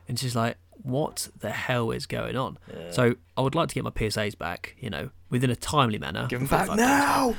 and 0.09 0.15
it's 0.15 0.23
just 0.23 0.35
like, 0.35 0.57
what 0.83 1.29
the 1.41 1.51
hell 1.51 1.91
is 1.91 2.07
going 2.07 2.35
on? 2.35 2.59
Yeah. 2.75 2.91
So 2.93 3.15
I 3.37 3.43
would 3.43 3.55
like 3.55 3.69
to 3.69 3.75
get 3.75 3.85
my 3.85 3.91
PSAs 3.91 4.39
back, 4.39 4.75
you 4.81 4.89
know, 4.89 5.11
within 5.29 5.51
a 5.51 5.57
timely 5.57 5.99
manner. 5.99 6.27
give 6.29 6.41
them 6.41 6.49
back 6.49 6.75
now. 6.75 7.37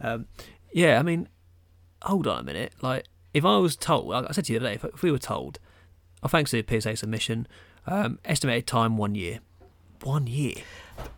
Um, 0.00 0.26
yeah, 0.72 0.98
I 0.98 1.02
mean, 1.02 1.28
hold 2.00 2.26
on 2.26 2.40
a 2.40 2.42
minute. 2.42 2.72
Like, 2.80 3.04
if 3.34 3.44
I 3.44 3.58
was 3.58 3.76
told, 3.76 4.06
like 4.06 4.24
I 4.26 4.32
said 4.32 4.46
to 4.46 4.54
you 4.54 4.58
the 4.58 4.64
other 4.64 4.74
day, 4.74 4.76
if, 4.76 4.94
if 4.94 5.02
we 5.02 5.12
were 5.12 5.18
told, 5.18 5.58
oh, 6.22 6.28
thanks 6.28 6.50
to 6.52 6.62
the 6.62 6.80
PSA 6.80 6.96
submission, 6.96 7.46
um, 7.86 8.20
estimated 8.24 8.66
time 8.66 8.96
one 8.96 9.14
year. 9.14 9.40
One 10.02 10.26
year. 10.26 10.54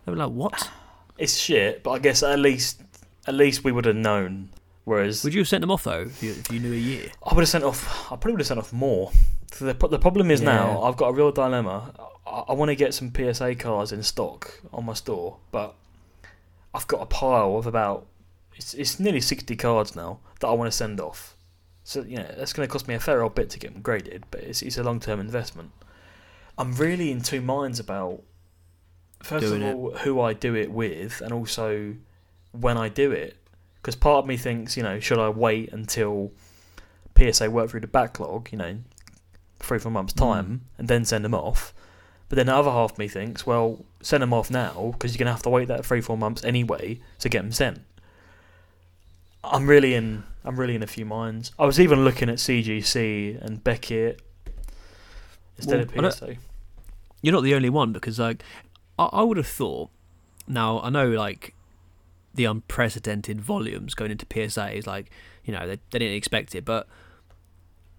They 0.05 0.13
were 0.13 0.19
like, 0.19 0.31
what? 0.31 0.71
It's 1.19 1.37
shit, 1.37 1.83
but 1.83 1.91
I 1.91 1.99
guess 1.99 2.23
at 2.23 2.39
least 2.39 2.81
at 3.27 3.35
least 3.35 3.65
we 3.65 3.73
would 3.73 3.85
have 3.85 3.97
known. 3.97 4.51
Whereas 4.85 5.23
Would 5.23 5.35
you 5.35 5.41
have 5.41 5.49
sent 5.49 5.61
them 5.61 5.71
off 5.71 5.85
though 5.85 6.03
if 6.03 6.23
you, 6.23 6.31
if 6.31 6.51
you 6.51 6.61
knew 6.61 6.73
a 6.73 6.77
year? 6.77 7.11
I 7.23 7.35
would 7.35 7.43
have 7.43 7.49
sent 7.49 7.65
off. 7.65 8.11
I 8.11 8.17
probably 8.17 8.33
would 8.33 8.41
have 8.41 8.47
sent 8.47 8.61
off 8.61 8.73
more. 8.73 9.13
So 9.53 9.67
the 9.67 9.89
the 9.89 9.99
problem 9.99 10.31
is 10.31 10.41
now 10.41 10.83
I've 10.83 10.97
got 10.97 11.09
a 11.09 11.13
real 11.13 11.33
dilemma. 11.33 11.93
I, 12.27 12.45
I 12.49 12.53
want 12.55 12.71
to 12.71 12.77
get 12.77 12.95
some 12.95 13.13
PSA 13.15 13.57
cards 13.57 13.93
in 13.93 14.03
stock 14.03 14.61
on 14.73 14.87
my 14.87 14.95
store, 14.95 15.37
but 15.51 15.75
I've 16.73 16.87
got 16.87 17.03
a 17.03 17.07
pile 17.07 17.57
of 17.59 17.67
about 17.67 18.07
it's 18.55 18.73
it's 18.75 18.99
nearly 18.99 19.21
sixty 19.21 19.57
cards 19.57 19.95
now 19.95 20.21
that 20.41 20.47
I 20.47 20.53
want 20.53 20.71
to 20.71 20.77
send 20.77 21.01
off. 21.01 21.37
So 21.85 22.03
you 22.03 22.17
know 22.17 22.35
that's 22.37 22.53
going 22.53 22.67
to 22.67 22.73
cost 22.73 22.89
me 22.89 22.95
a 22.95 23.01
fair 23.01 23.23
old 23.23 23.35
bit 23.35 23.51
to 23.51 23.59
get 23.59 23.73
them 23.73 23.83
graded, 23.83 24.25
but 24.31 24.41
it's 24.41 24.63
it's 24.63 24.79
a 24.79 24.83
long 24.83 25.01
term 25.01 25.21
investment. 25.21 25.73
I'm 26.57 26.75
really 26.75 27.11
in 27.11 27.21
two 27.21 27.41
minds 27.41 27.79
about 27.79 28.23
first 29.21 29.47
of 29.47 29.61
it. 29.61 29.75
all 29.75 29.93
who 29.99 30.21
I 30.21 30.33
do 30.33 30.55
it 30.55 30.71
with, 30.71 31.21
and 31.21 31.33
also 31.33 31.95
when 32.53 32.77
I 32.77 32.89
do 32.89 33.11
it. 33.13 33.37
Because 33.77 33.97
part 33.97 34.25
of 34.25 34.27
me 34.27 34.37
thinks, 34.37 34.77
you 34.77 34.83
know, 34.83 34.99
should 35.01 35.19
I 35.19 35.29
wait 35.29 35.73
until 35.73 36.33
PSA 37.17 37.51
work 37.51 37.71
through 37.71 37.81
the 37.81 37.87
backlog, 37.87 38.51
you 38.53 38.59
know, 38.59 38.79
three 39.59 39.79
four 39.79 39.93
months 39.93 40.13
hmm. 40.13 40.21
time, 40.21 40.63
and 40.77 40.89
then 40.89 41.05
send 41.05 41.25
them 41.25 41.35
off. 41.35 41.75
But 42.29 42.37
then 42.37 42.47
the 42.47 42.55
other 42.55 42.71
half 42.71 42.93
of 42.93 42.99
me 42.99 43.09
thinks, 43.09 43.47
well, 43.47 43.85
send 44.03 44.23
them 44.23 44.35
off 44.35 44.51
now 44.51 44.91
because 44.93 45.15
you're 45.15 45.19
gonna 45.19 45.33
have 45.33 45.43
to 45.43 45.51
wait 45.51 45.69
that 45.69 45.85
three 45.85 46.01
four 46.01 46.19
months 46.19 46.45
anyway 46.45 47.01
to 47.21 47.29
get 47.29 47.43
them 47.43 47.53
sent. 47.53 47.81
I'm 49.43 49.67
really 49.67 49.95
in. 49.95 50.25
I'm 50.45 50.59
really 50.59 50.75
in 50.75 50.83
a 50.83 50.87
few 50.87 51.05
minds. 51.05 51.53
I 51.59 51.67
was 51.67 51.81
even 51.81 52.05
looking 52.05 52.29
at 52.29 52.37
CGC 52.37 53.41
and 53.43 53.63
Beckett 53.63 54.21
instead 55.57 55.95
Well, 55.95 56.07
of 56.07 56.15
PSA. 56.15 56.37
You're 57.23 57.33
not 57.33 57.43
the 57.43 57.55
only 57.55 57.71
one 57.71 57.93
because, 57.93 58.19
like, 58.19 58.43
I, 58.99 59.05
I 59.07 59.23
would 59.23 59.37
have 59.37 59.47
thought. 59.47 59.91
Now 60.47 60.81
I 60.81 60.91
know, 60.91 61.09
like, 61.09 61.55
the 62.35 62.45
unprecedented 62.45 63.41
volumes 63.41 63.95
going 63.95 64.11
into 64.11 64.27
PSA 64.31 64.73
is 64.73 64.87
like, 64.87 65.11
you 65.45 65.53
know, 65.53 65.67
they, 65.67 65.79
they 65.91 65.99
didn't 65.99 66.17
expect 66.17 66.55
it, 66.55 66.65
but 66.65 66.87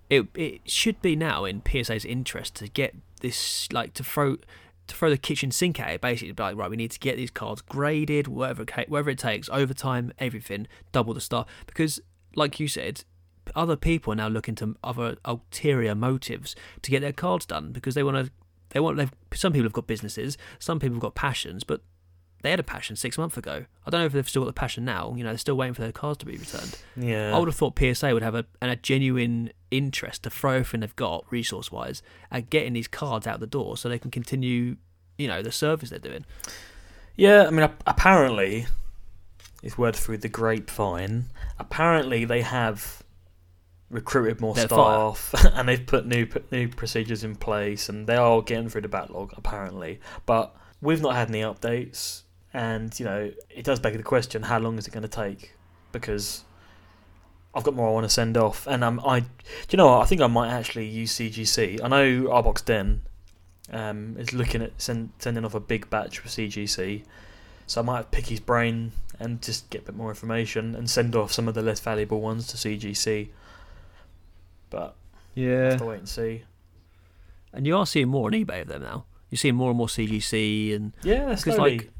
it 0.09 0.27
it 0.33 0.61
should 0.69 1.01
be 1.01 1.15
now 1.15 1.45
in 1.45 1.61
PSA's 1.67 2.05
interest 2.05 2.55
to 2.55 2.67
get 2.67 2.95
this, 3.21 3.71
like, 3.71 3.93
to 3.95 4.03
throw 4.03 4.37
to 4.87 4.95
throw 4.95 5.09
the 5.09 5.17
kitchen 5.17 5.51
sink 5.51 5.79
at 5.79 5.89
it. 5.91 6.01
Basically, 6.01 6.31
be 6.31 6.43
like, 6.43 6.55
right, 6.55 6.69
we 6.69 6.77
need 6.77 6.91
to 6.91 6.99
get 6.99 7.15
these 7.15 7.31
cards 7.31 7.61
graded, 7.61 8.27
whatever 8.27 8.63
it 8.63 8.89
whatever 8.89 9.09
it 9.11 9.19
takes, 9.19 9.49
overtime, 9.49 10.11
everything, 10.19 10.67
double 10.91 11.13
the 11.13 11.21
star, 11.21 11.45
because, 11.65 12.01
like 12.35 12.59
you 12.59 12.67
said. 12.67 13.03
Other 13.55 13.75
people 13.75 14.13
are 14.13 14.15
now 14.15 14.27
looking 14.27 14.53
to 14.55 14.75
other 14.83 15.17
ulterior 15.25 15.95
motives 15.95 16.55
to 16.83 16.91
get 16.91 16.99
their 16.99 17.11
cards 17.11 17.47
done 17.47 17.71
because 17.71 17.95
they 17.95 18.03
want 18.03 18.27
to 18.27 18.31
they 18.71 18.79
want 18.79 18.97
they've 18.97 19.11
some 19.33 19.51
people 19.53 19.65
have 19.65 19.73
got 19.73 19.87
businesses 19.87 20.37
some 20.59 20.79
people 20.79 20.95
have 20.95 21.01
got 21.01 21.15
passions 21.15 21.63
but 21.63 21.81
they 22.41 22.51
had 22.51 22.59
a 22.59 22.63
passion 22.63 22.95
six 22.95 23.17
months 23.17 23.35
ago 23.37 23.65
i 23.85 23.89
don't 23.89 23.99
know 24.01 24.05
if 24.05 24.13
they've 24.13 24.29
still 24.29 24.43
got 24.43 24.47
the 24.47 24.53
passion 24.53 24.85
now 24.85 25.13
you 25.17 25.23
know 25.23 25.29
they're 25.31 25.37
still 25.37 25.57
waiting 25.57 25.73
for 25.73 25.81
their 25.81 25.91
cards 25.91 26.17
to 26.19 26.25
be 26.25 26.37
returned 26.37 26.77
Yeah. 26.95 27.35
i 27.35 27.39
would 27.39 27.47
have 27.47 27.55
thought 27.55 27.77
psa 27.77 28.13
would 28.13 28.23
have 28.23 28.35
a, 28.35 28.45
a 28.61 28.75
genuine 28.77 29.51
interest 29.71 30.23
to 30.23 30.29
throw 30.29 30.53
everything 30.53 30.79
they've 30.81 30.95
got 30.95 31.25
resource 31.31 31.71
wise 31.71 32.01
at 32.31 32.49
getting 32.49 32.73
these 32.73 32.87
cards 32.87 33.27
out 33.27 33.39
the 33.39 33.47
door 33.47 33.75
so 33.77 33.89
they 33.89 33.99
can 33.99 34.09
continue 34.11 34.77
you 35.17 35.27
know 35.27 35.41
the 35.41 35.51
service 35.51 35.89
they're 35.89 35.99
doing 35.99 36.25
Yeah, 37.17 37.45
I 37.47 37.49
mean, 37.49 37.69
apparently, 37.85 38.67
it's 39.61 39.77
word 39.77 39.93
through 39.93 40.19
the 40.19 40.29
grapevine. 40.29 41.25
Apparently, 41.59 42.23
they 42.23 42.41
have 42.43 43.03
recruited 43.89 44.39
more 44.39 44.53
They're 44.53 44.67
staff 44.67 45.33
and 45.53 45.67
they've 45.67 45.85
put 45.85 46.05
new 46.05 46.25
put 46.25 46.51
new 46.51 46.67
procedures 46.67 47.23
in 47.23 47.35
place, 47.35 47.89
and 47.89 48.07
they 48.07 48.15
are 48.15 48.41
getting 48.41 48.69
through 48.69 48.81
the 48.81 48.87
backlog. 48.87 49.33
Apparently, 49.37 49.99
but 50.25 50.55
we've 50.81 51.01
not 51.01 51.15
had 51.15 51.29
any 51.29 51.41
updates, 51.41 52.23
and 52.53 52.97
you 52.99 53.05
know, 53.05 53.31
it 53.49 53.63
does 53.63 53.79
beg 53.79 53.97
the 53.97 54.03
question: 54.03 54.43
How 54.43 54.59
long 54.59 54.77
is 54.77 54.87
it 54.87 54.91
going 54.91 55.03
to 55.03 55.09
take? 55.09 55.53
Because 55.91 56.43
I've 57.53 57.63
got 57.63 57.73
more 57.73 57.89
I 57.89 57.91
want 57.91 58.05
to 58.05 58.09
send 58.09 58.37
off, 58.37 58.67
and 58.67 58.83
um, 58.83 59.01
I, 59.05 59.21
do 59.21 59.27
you 59.71 59.77
know, 59.77 59.87
what? 59.87 60.01
I 60.01 60.05
think 60.05 60.21
I 60.21 60.27
might 60.27 60.49
actually 60.49 60.87
use 60.87 61.13
CGC. 61.13 61.81
I 61.83 61.87
know 61.87 62.29
Arbox 62.29 62.63
Den 62.63 63.01
um, 63.71 64.15
is 64.17 64.33
looking 64.33 64.61
at 64.61 64.79
send, 64.79 65.11
sending 65.19 65.43
off 65.45 65.55
a 65.55 65.59
big 65.59 65.89
batch 65.89 66.19
for 66.19 66.27
CGC, 66.27 67.03
so 67.65 67.81
I 67.81 67.83
might 67.83 68.11
pick 68.11 68.27
his 68.27 68.39
brain 68.39 68.91
and 69.19 69.41
just 69.41 69.69
get 69.69 69.81
a 69.81 69.85
bit 69.85 69.95
more 69.95 70.09
information 70.09 70.75
and 70.75 70.89
send 70.89 71.15
off 71.15 71.31
some 71.31 71.47
of 71.47 71.55
the 71.55 71.61
less 71.61 71.79
valuable 71.79 72.21
ones 72.21 72.47
to 72.47 72.57
CGC. 72.57 73.29
But 74.69 74.95
yeah 75.35 75.71
have 75.71 75.77
to 75.79 75.85
wait 75.85 75.99
and 75.99 76.09
see. 76.09 76.43
and 77.53 77.65
you 77.67 77.75
are 77.77 77.85
seeing 77.85 78.07
more 78.09 78.27
on 78.27 78.33
ebay 78.33 78.61
of 78.61 78.67
them 78.67 78.81
now 78.81 79.05
you're 79.29 79.37
seeing 79.37 79.55
more 79.55 79.69
and 79.69 79.77
more 79.77 79.87
cgc 79.87 80.75
and 80.75 80.93
Yeah, 81.03 81.25
Because, 81.29 81.43
slowly. 81.55 81.77
like, 81.79 81.91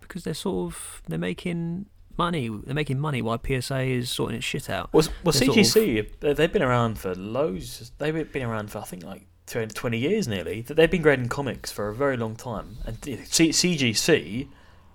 because 0.00 0.24
they're 0.24 0.34
sort 0.34 0.72
of 0.72 1.02
they're 1.08 1.18
making 1.18 1.86
money. 2.18 2.48
They're 2.48 2.74
making 2.74 2.98
money 2.98 3.22
while 3.22 3.38
PSA 3.42 3.80
is 3.82 4.10
sorting 4.10 4.36
its 4.36 4.44
shit 4.44 4.68
out. 4.68 4.92
well, 4.92 5.06
well 5.24 5.32
they're 5.32 5.44
sort 5.44 5.56
CGC, 5.56 6.10
they- 6.20 6.32
they've 6.34 6.52
been 6.52 6.60
around 6.62 6.98
for 6.98 7.14
loads. 7.14 7.92
They've 7.98 8.30
been 8.32 8.42
around 8.42 8.70
for 8.70 8.78
I 8.78 8.82
think 8.82 9.04
like 9.04 9.26
20 9.46 9.68
20 9.72 9.96
years 9.98 10.28
nearly. 10.28 10.60
That 10.62 10.74
They've 10.74 10.90
been 10.90 11.00
grading 11.02 11.28
comics 11.28 11.70
for 11.72 11.88
a 11.88 11.94
very 11.94 12.16
long 12.18 12.36
time. 12.36 12.78
And 12.84 13.00
CGC, 13.00 14.48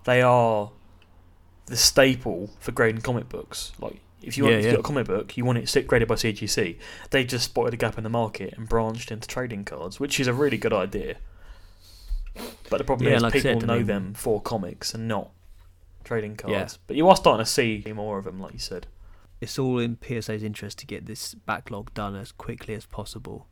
they 0.04 0.22
are 0.22 0.72
the 1.66 1.76
staple 1.78 2.52
for 2.60 2.72
grading 2.72 3.02
comic 3.02 3.28
books. 3.30 3.72
Like 3.80 4.02
if 4.26 4.38
you 4.38 4.44
want 4.44 4.54
Yeah, 4.54 4.60
if 4.60 4.64
you 4.66 4.70
yeah. 4.72 4.76
got 4.76 4.80
a 4.82 4.84
comic 4.84 5.08
book, 5.08 5.38
you 5.38 5.46
want 5.46 5.58
it 5.58 5.70
sit- 5.70 5.88
graded 5.88 6.08
by 6.08 6.16
CGC. 6.16 6.78
They 7.12 7.24
just 7.24 7.46
spotted 7.46 7.74
a 7.74 7.78
gap 7.78 7.98
in 7.98 8.04
the 8.04 8.10
market 8.10 8.54
and 8.58 8.68
branched 8.68 9.12
into 9.12 9.28
trading 9.28 9.64
cards, 9.66 10.00
which 10.00 10.20
is 10.20 10.28
a 10.28 10.34
really 10.34 10.58
good 10.58 10.74
idea. 10.74 11.16
But 12.70 12.78
the 12.80 12.84
problem 12.84 13.08
Yeah, 13.10 13.18
is 13.18 13.22
like 13.24 13.34
people 13.34 13.62
said, 13.62 13.64
I 13.64 13.68
know 13.74 13.78
mean- 13.78 13.88
them 13.88 14.14
for 14.14 14.42
comics 14.42 14.94
and 14.94 15.08
not 15.08 15.32
trading 16.04 16.36
cards. 16.36 16.74
Yeah. 16.74 16.78
But 16.88 16.96
you 16.98 17.08
are 17.10 17.16
starting 17.16 17.46
to 17.46 17.50
see 17.50 17.84
more 17.94 18.18
of 18.18 18.26
them, 18.26 18.40
like 18.40 18.54
you 18.54 18.60
said. 18.60 18.88
It's 19.42 19.60
all 19.60 19.80
in 19.80 19.98
PSA's 20.02 20.44
interest 20.44 20.80
to 20.80 20.86
get 20.86 21.06
this 21.06 21.34
backlog 21.34 21.94
done 21.94 22.16
as 22.16 22.32
quickly 22.32 22.74
as 22.74 22.86
possible. 22.86 23.48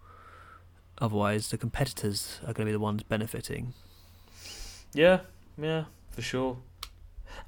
Otherwise, 0.99 1.49
the 1.49 1.57
competitors 1.57 2.39
are 2.43 2.53
going 2.53 2.65
to 2.65 2.65
be 2.65 2.71
the 2.71 2.79
ones 2.79 3.03
benefiting. 3.03 3.73
Yeah, 4.93 5.21
yeah, 5.57 5.85
for 6.11 6.21
sure. 6.21 6.57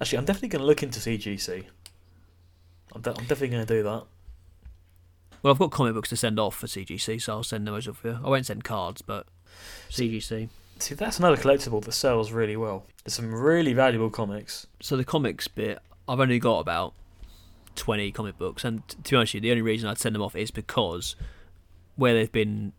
Actually, 0.01 0.17
I'm 0.17 0.25
definitely 0.25 0.49
going 0.49 0.61
to 0.61 0.65
look 0.65 0.83
into 0.83 0.99
CGC. 0.99 1.65
I'm, 2.95 3.01
de- 3.01 3.11
I'm 3.11 3.25
definitely 3.25 3.49
going 3.49 3.65
to 3.65 3.73
do 3.73 3.83
that. 3.83 4.03
Well, 5.43 5.53
I've 5.53 5.59
got 5.59 5.71
comic 5.71 5.93
books 5.93 6.09
to 6.09 6.17
send 6.17 6.39
off 6.39 6.55
for 6.55 6.65
CGC, 6.65 7.21
so 7.21 7.33
I'll 7.33 7.43
send 7.43 7.67
those 7.67 7.87
off 7.87 8.01
here. 8.01 8.19
I 8.23 8.29
won't 8.29 8.47
send 8.47 8.63
cards, 8.63 9.01
but 9.03 9.27
CGC. 9.91 10.49
See, 10.79 10.95
that's 10.95 11.19
another 11.19 11.37
collectible 11.37 11.83
that 11.85 11.91
sells 11.91 12.31
really 12.31 12.57
well. 12.57 12.85
There's 13.03 13.13
some 13.13 13.33
really 13.33 13.73
valuable 13.73 14.09
comics. 14.09 14.65
So 14.81 14.97
the 14.97 15.05
comics 15.05 15.47
bit, 15.47 15.79
I've 16.07 16.19
only 16.19 16.39
got 16.39 16.59
about 16.59 16.93
twenty 17.75 18.11
comic 18.11 18.37
books, 18.37 18.65
and 18.65 18.87
to 18.87 19.11
be 19.11 19.15
honest, 19.15 19.33
with 19.33 19.43
you, 19.43 19.49
the 19.49 19.51
only 19.51 19.61
reason 19.61 19.87
I'd 19.87 19.99
send 19.99 20.15
them 20.15 20.21
off 20.21 20.35
is 20.35 20.51
because 20.51 21.15
where 21.95 22.13
they've 22.13 22.31
been 22.31 22.73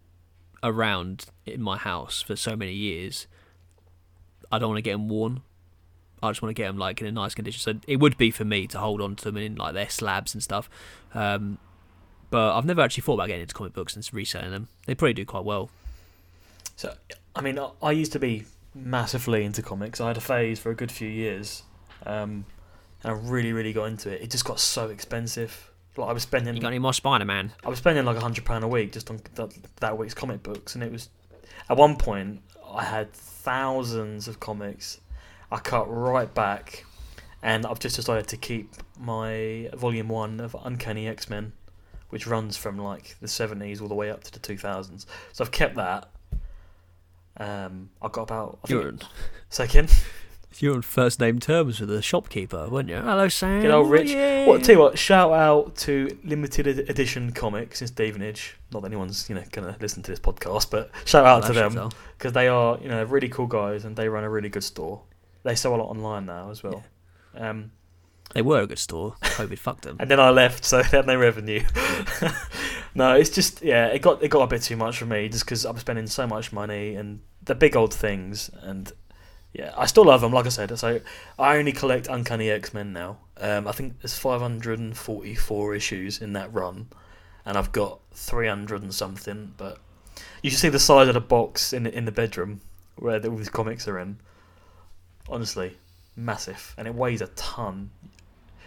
around 0.62 1.26
in 1.46 1.62
my 1.62 1.76
house 1.78 2.20
for 2.20 2.36
so 2.36 2.56
many 2.56 2.72
years, 2.72 3.26
I 4.50 4.58
don't 4.58 4.70
want 4.70 4.78
to 4.78 4.82
get 4.82 4.92
them 4.92 5.08
worn. 5.08 5.42
I 6.22 6.30
just 6.30 6.42
want 6.42 6.50
to 6.56 6.60
get 6.60 6.66
them 6.68 6.78
like 6.78 7.00
in 7.00 7.06
a 7.06 7.12
nice 7.12 7.34
condition. 7.34 7.60
So 7.60 7.80
it 7.86 7.96
would 7.96 8.16
be 8.16 8.30
for 8.30 8.44
me 8.44 8.66
to 8.68 8.78
hold 8.78 9.00
on 9.00 9.16
to 9.16 9.24
them 9.24 9.36
in 9.36 9.56
like 9.56 9.74
their 9.74 9.88
slabs 9.88 10.34
and 10.34 10.42
stuff. 10.42 10.68
Um, 11.14 11.58
but 12.30 12.56
I've 12.56 12.64
never 12.64 12.80
actually 12.80 13.02
thought 13.02 13.14
about 13.14 13.28
getting 13.28 13.42
into 13.42 13.54
comic 13.54 13.72
books 13.72 13.94
and 13.94 14.08
reselling 14.12 14.50
them. 14.50 14.68
They 14.86 14.94
probably 14.94 15.14
do 15.14 15.24
quite 15.24 15.44
well. 15.44 15.70
So, 16.76 16.94
I 17.34 17.40
mean, 17.40 17.58
I- 17.82 17.92
used 17.92 18.12
to 18.12 18.18
be 18.18 18.44
massively 18.74 19.44
into 19.44 19.62
comics. 19.62 20.00
I 20.00 20.08
had 20.08 20.16
a 20.16 20.20
phase 20.20 20.58
for 20.58 20.70
a 20.70 20.74
good 20.74 20.92
few 20.92 21.08
years, 21.08 21.62
um, 22.04 22.44
and 23.02 23.12
I 23.12 23.16
really, 23.16 23.52
really 23.52 23.72
got 23.72 23.84
into 23.84 24.10
it. 24.10 24.20
It 24.22 24.30
just 24.30 24.44
got 24.44 24.60
so 24.60 24.88
expensive. 24.88 25.70
Like 25.96 26.10
I 26.10 26.12
was 26.12 26.24
spending, 26.24 26.54
You 26.54 26.60
got 26.60 26.68
any 26.68 26.78
more 26.78 26.92
Spider 26.92 27.24
Man? 27.24 27.52
I 27.64 27.70
was 27.70 27.78
spending 27.78 28.04
like 28.04 28.16
a 28.16 28.20
hundred 28.20 28.44
pound 28.44 28.64
a 28.64 28.68
week 28.68 28.92
just 28.92 29.10
on 29.10 29.20
that, 29.36 29.50
that 29.76 29.96
week's 29.96 30.12
comic 30.12 30.42
books, 30.42 30.74
and 30.74 30.84
it 30.84 30.92
was 30.92 31.08
at 31.70 31.76
one 31.78 31.96
point 31.96 32.42
I 32.70 32.84
had 32.84 33.12
thousands 33.14 34.28
of 34.28 34.40
comics. 34.40 35.00
I 35.56 35.60
cut 35.60 35.86
right 35.88 36.32
back, 36.34 36.84
and 37.42 37.64
I've 37.64 37.78
just 37.78 37.96
decided 37.96 38.26
to 38.28 38.36
keep 38.36 38.74
my 39.00 39.70
volume 39.74 40.10
one 40.10 40.38
of 40.38 40.54
Uncanny 40.62 41.08
X 41.08 41.30
Men, 41.30 41.54
which 42.10 42.26
runs 42.26 42.58
from 42.58 42.76
like 42.76 43.16
the 43.22 43.28
seventies 43.28 43.80
all 43.80 43.88
the 43.88 43.94
way 43.94 44.10
up 44.10 44.22
to 44.24 44.32
the 44.32 44.38
two 44.38 44.58
thousands. 44.58 45.06
So 45.32 45.42
I've 45.42 45.50
kept 45.50 45.76
that. 45.76 46.10
Um, 47.38 47.88
I 48.02 48.08
got 48.08 48.24
about 48.24 48.58
I 48.64 48.66
think 48.68 48.82
You're, 48.82 48.94
second. 49.48 49.94
you're 50.58 50.74
on 50.74 50.82
first 50.82 51.20
name 51.20 51.38
terms 51.38 51.80
with 51.80 51.88
the 51.88 52.02
shopkeeper, 52.02 52.68
weren't 52.68 52.90
you? 52.90 52.96
Hello, 52.96 53.26
Sam. 53.28 53.62
Good 53.62 53.70
old 53.70 53.90
Rich. 53.90 54.10
Yeah. 54.10 54.46
Well, 54.46 54.60
tell 54.60 54.74
you 54.74 54.80
what, 54.82 54.98
shout 54.98 55.32
out 55.32 55.74
to 55.76 56.18
limited 56.22 56.66
edition 56.66 57.32
comics 57.32 57.80
in 57.80 57.88
Stevenage. 57.88 58.56
Not 58.74 58.82
that 58.82 58.88
anyone's 58.88 59.26
you 59.30 59.34
know 59.34 59.44
gonna 59.52 59.74
listen 59.80 60.02
to 60.02 60.10
this 60.10 60.20
podcast, 60.20 60.70
but 60.70 60.90
shout 61.06 61.24
out 61.24 61.44
Oh, 61.44 61.46
to 61.46 61.52
them 61.54 61.90
because 62.18 62.34
they 62.34 62.46
are 62.46 62.78
you 62.82 62.88
know 62.90 63.02
really 63.04 63.30
cool 63.30 63.46
guys 63.46 63.86
and 63.86 63.96
they 63.96 64.10
run 64.10 64.22
a 64.22 64.28
really 64.28 64.50
good 64.50 64.62
store. 64.62 65.00
They 65.46 65.54
sell 65.54 65.74
a 65.74 65.78
lot 65.78 65.88
online 65.88 66.26
now 66.26 66.50
as 66.50 66.62
well. 66.62 66.82
Um, 67.36 67.70
They 68.34 68.42
were 68.42 68.60
a 68.62 68.66
good 68.66 68.80
store. 68.80 69.14
COVID 69.22 69.58
fucked 69.58 69.82
them. 69.84 69.96
and 70.00 70.10
then 70.10 70.18
I 70.18 70.30
left, 70.30 70.64
so 70.64 70.82
they 70.82 70.96
had 70.96 71.06
no 71.06 71.16
revenue. 71.16 71.62
no, 72.96 73.14
it's 73.14 73.30
just 73.30 73.62
yeah, 73.62 73.86
it 73.86 74.02
got 74.02 74.22
it 74.24 74.28
got 74.28 74.42
a 74.42 74.46
bit 74.48 74.62
too 74.62 74.76
much 74.76 74.98
for 74.98 75.06
me 75.06 75.28
just 75.28 75.44
because 75.44 75.64
I'm 75.64 75.78
spending 75.78 76.08
so 76.08 76.26
much 76.26 76.52
money 76.52 76.96
and 76.96 77.20
the 77.42 77.54
big 77.54 77.76
old 77.76 77.94
things 77.94 78.50
and. 78.62 78.92
Yeah, 79.52 79.72
I 79.74 79.86
still 79.86 80.04
love 80.04 80.20
them. 80.20 80.32
Like 80.34 80.44
I 80.44 80.50
said, 80.50 80.78
so 80.78 81.00
I 81.38 81.56
only 81.56 81.72
collect 81.72 82.08
Uncanny 82.08 82.50
X 82.50 82.74
Men 82.74 82.92
now. 82.92 83.16
Um, 83.38 83.66
I 83.66 83.72
think 83.72 84.02
there's 84.02 84.18
544 84.18 85.74
issues 85.74 86.20
in 86.20 86.34
that 86.34 86.52
run, 86.52 86.88
and 87.46 87.56
I've 87.56 87.72
got 87.72 88.00
300 88.12 88.82
and 88.82 88.94
something. 88.94 89.54
But 89.56 89.78
you 90.42 90.50
should 90.50 90.58
see 90.58 90.68
the 90.68 90.78
size 90.78 91.08
of 91.08 91.14
the 91.14 91.22
box 91.22 91.72
in 91.72 91.84
the, 91.84 91.96
in 91.96 92.04
the 92.04 92.12
bedroom 92.12 92.60
where 92.96 93.18
the, 93.18 93.30
all 93.30 93.36
these 93.38 93.48
comics 93.48 93.88
are 93.88 93.98
in. 93.98 94.18
Honestly, 95.28 95.76
massive, 96.14 96.74
and 96.78 96.86
it 96.86 96.94
weighs 96.94 97.20
a 97.20 97.26
ton. 97.28 97.90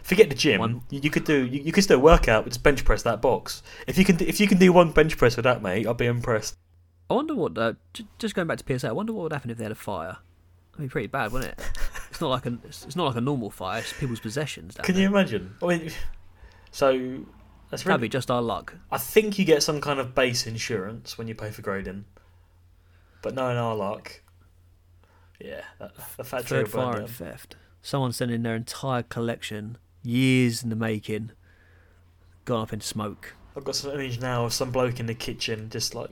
Forget 0.03 0.29
the 0.29 0.35
gym. 0.35 0.59
One- 0.59 0.81
You, 0.89 1.09
could 1.09 1.23
do. 1.25 1.45
You, 1.45 1.61
you 1.61 1.71
could 1.71 1.83
still 1.83 1.99
work 1.99 2.27
out, 2.27 2.43
but 2.43 2.49
just 2.51 2.63
bench 2.63 2.83
press 2.83 3.03
that 3.03 3.21
box. 3.21 3.61
If 3.87 3.97
you 3.97 4.05
can, 4.05 4.15
do- 4.15 4.25
if 4.25 4.39
you 4.39 4.47
can 4.47 4.57
do 4.57 4.73
one 4.73 4.91
bench 4.91 5.17
press 5.17 5.35
with 5.35 5.43
that, 5.43 5.61
mate, 5.61 5.85
I'll 5.87 5.93
be 5.93 6.05
impressed. 6.05 6.55
I 7.09 7.13
wonder 7.13 7.35
what. 7.35 7.57
Uh, 7.57 7.73
j- 7.93 8.05
just 8.17 8.35
going 8.35 8.47
back 8.47 8.57
to 8.63 8.79
PSA, 8.79 8.87
I 8.89 8.91
wonder 8.91 9.13
what 9.13 9.23
would 9.23 9.33
happen 9.33 9.49
if 9.51 9.57
they 9.57 9.63
had 9.65 9.71
a 9.71 9.75
fire. 9.75 10.17
That'd 10.73 10.89
be 10.89 10.91
pretty 10.91 11.07
bad, 11.07 11.31
wouldn't 11.31 11.51
it? 11.51 11.59
It's 12.09 12.21
not 12.21 12.29
like 12.31 12.45
a. 12.47 12.57
It's 12.65 12.95
not 12.97 13.05
like 13.05 13.15
a 13.15 13.21
normal 13.21 13.49
fire. 13.49 13.79
It's 13.79 13.93
people's 13.93 14.19
possessions. 14.19 14.75
Can 14.81 14.97
you 14.97 15.07
imagine? 15.07 15.55
I 15.63 15.67
mean, 15.67 15.91
so 16.71 17.19
that's 17.69 17.85
really. 17.85 17.99
be 18.01 18.09
just 18.09 18.29
our 18.29 18.41
luck. 18.41 18.75
I 18.91 18.97
think 18.97 19.39
you 19.39 19.45
get 19.45 19.63
some 19.63 19.79
kind 19.79 19.99
of 20.01 20.13
base 20.15 20.45
insurance 20.47 21.17
when 21.17 21.27
you 21.29 21.35
pay 21.35 21.51
for 21.51 21.61
grading, 21.61 22.05
but 23.21 23.35
no, 23.35 23.49
in 23.51 23.57
our 23.57 23.75
luck, 23.75 24.21
yeah, 25.39 25.61
that, 25.79 25.95
the 26.17 26.23
factory 26.23 26.59
Third 26.59 26.71
fire 26.71 26.99
and 26.99 27.09
theft. 27.09 27.55
Someone 27.81 28.11
sending 28.11 28.43
their 28.43 28.55
entire 28.55 29.03
collection, 29.03 29.77
years 30.03 30.63
in 30.63 30.69
the 30.69 30.75
making, 30.75 31.31
gone 32.45 32.63
up 32.63 32.73
in 32.73 32.81
smoke. 32.81 33.35
I've 33.55 33.63
got 33.63 33.75
some 33.75 33.91
image 33.91 34.19
now 34.19 34.45
of 34.45 34.53
some 34.53 34.71
bloke 34.71 34.99
in 34.99 35.05
the 35.05 35.13
kitchen 35.13 35.69
just 35.69 35.95
like 35.95 36.11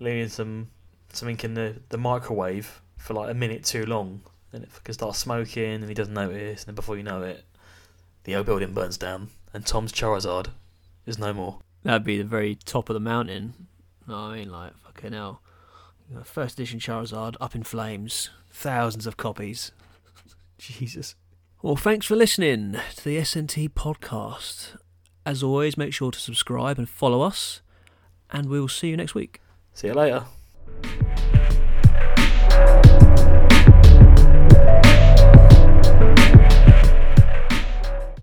leaving 0.00 0.28
some 0.28 0.68
something 1.12 1.38
in 1.42 1.54
the, 1.54 1.76
the 1.90 1.98
microwave 1.98 2.82
for 2.96 3.14
like 3.14 3.30
a 3.30 3.34
minute 3.34 3.64
too 3.64 3.86
long, 3.86 4.22
and 4.52 4.64
it 4.64 4.70
can 4.82 4.94
start 4.94 5.14
smoking, 5.14 5.74
and 5.74 5.88
he 5.88 5.94
doesn't 5.94 6.14
notice, 6.14 6.62
and 6.62 6.68
then 6.68 6.74
before 6.74 6.96
you 6.96 7.02
know 7.02 7.22
it, 7.22 7.44
the 8.24 8.34
old 8.34 8.46
building 8.46 8.72
burns 8.72 8.96
down, 8.96 9.28
and 9.52 9.66
Tom's 9.66 9.92
Charizard 9.92 10.48
is 11.06 11.18
no 11.18 11.32
more. 11.32 11.58
That'd 11.82 12.04
be 12.04 12.18
the 12.18 12.24
very 12.24 12.54
top 12.54 12.88
of 12.88 12.94
the 12.94 13.00
mountain. 13.00 13.54
No, 14.08 14.16
I 14.16 14.38
mean, 14.38 14.50
like 14.50 14.76
fucking 14.78 15.12
hell. 15.12 15.42
Know, 16.14 16.22
First 16.22 16.58
edition 16.58 16.78
Charizard 16.78 17.34
up 17.40 17.54
in 17.54 17.62
flames, 17.64 18.30
thousands 18.50 19.06
of 19.06 19.16
copies. 19.16 19.72
Jesus. 20.58 21.16
Well, 21.60 21.76
thanks 21.76 22.06
for 22.06 22.14
listening 22.14 22.76
to 22.96 23.04
the 23.04 23.16
SNT 23.18 23.70
podcast. 23.70 24.76
As 25.26 25.42
always, 25.42 25.76
make 25.76 25.92
sure 25.92 26.10
to 26.10 26.18
subscribe 26.18 26.78
and 26.78 26.88
follow 26.88 27.22
us, 27.22 27.62
and 28.30 28.48
we'll 28.48 28.68
see 28.68 28.88
you 28.88 28.96
next 28.96 29.14
week. 29.14 29.40
See 29.72 29.88
you 29.88 29.94
later. 29.94 30.24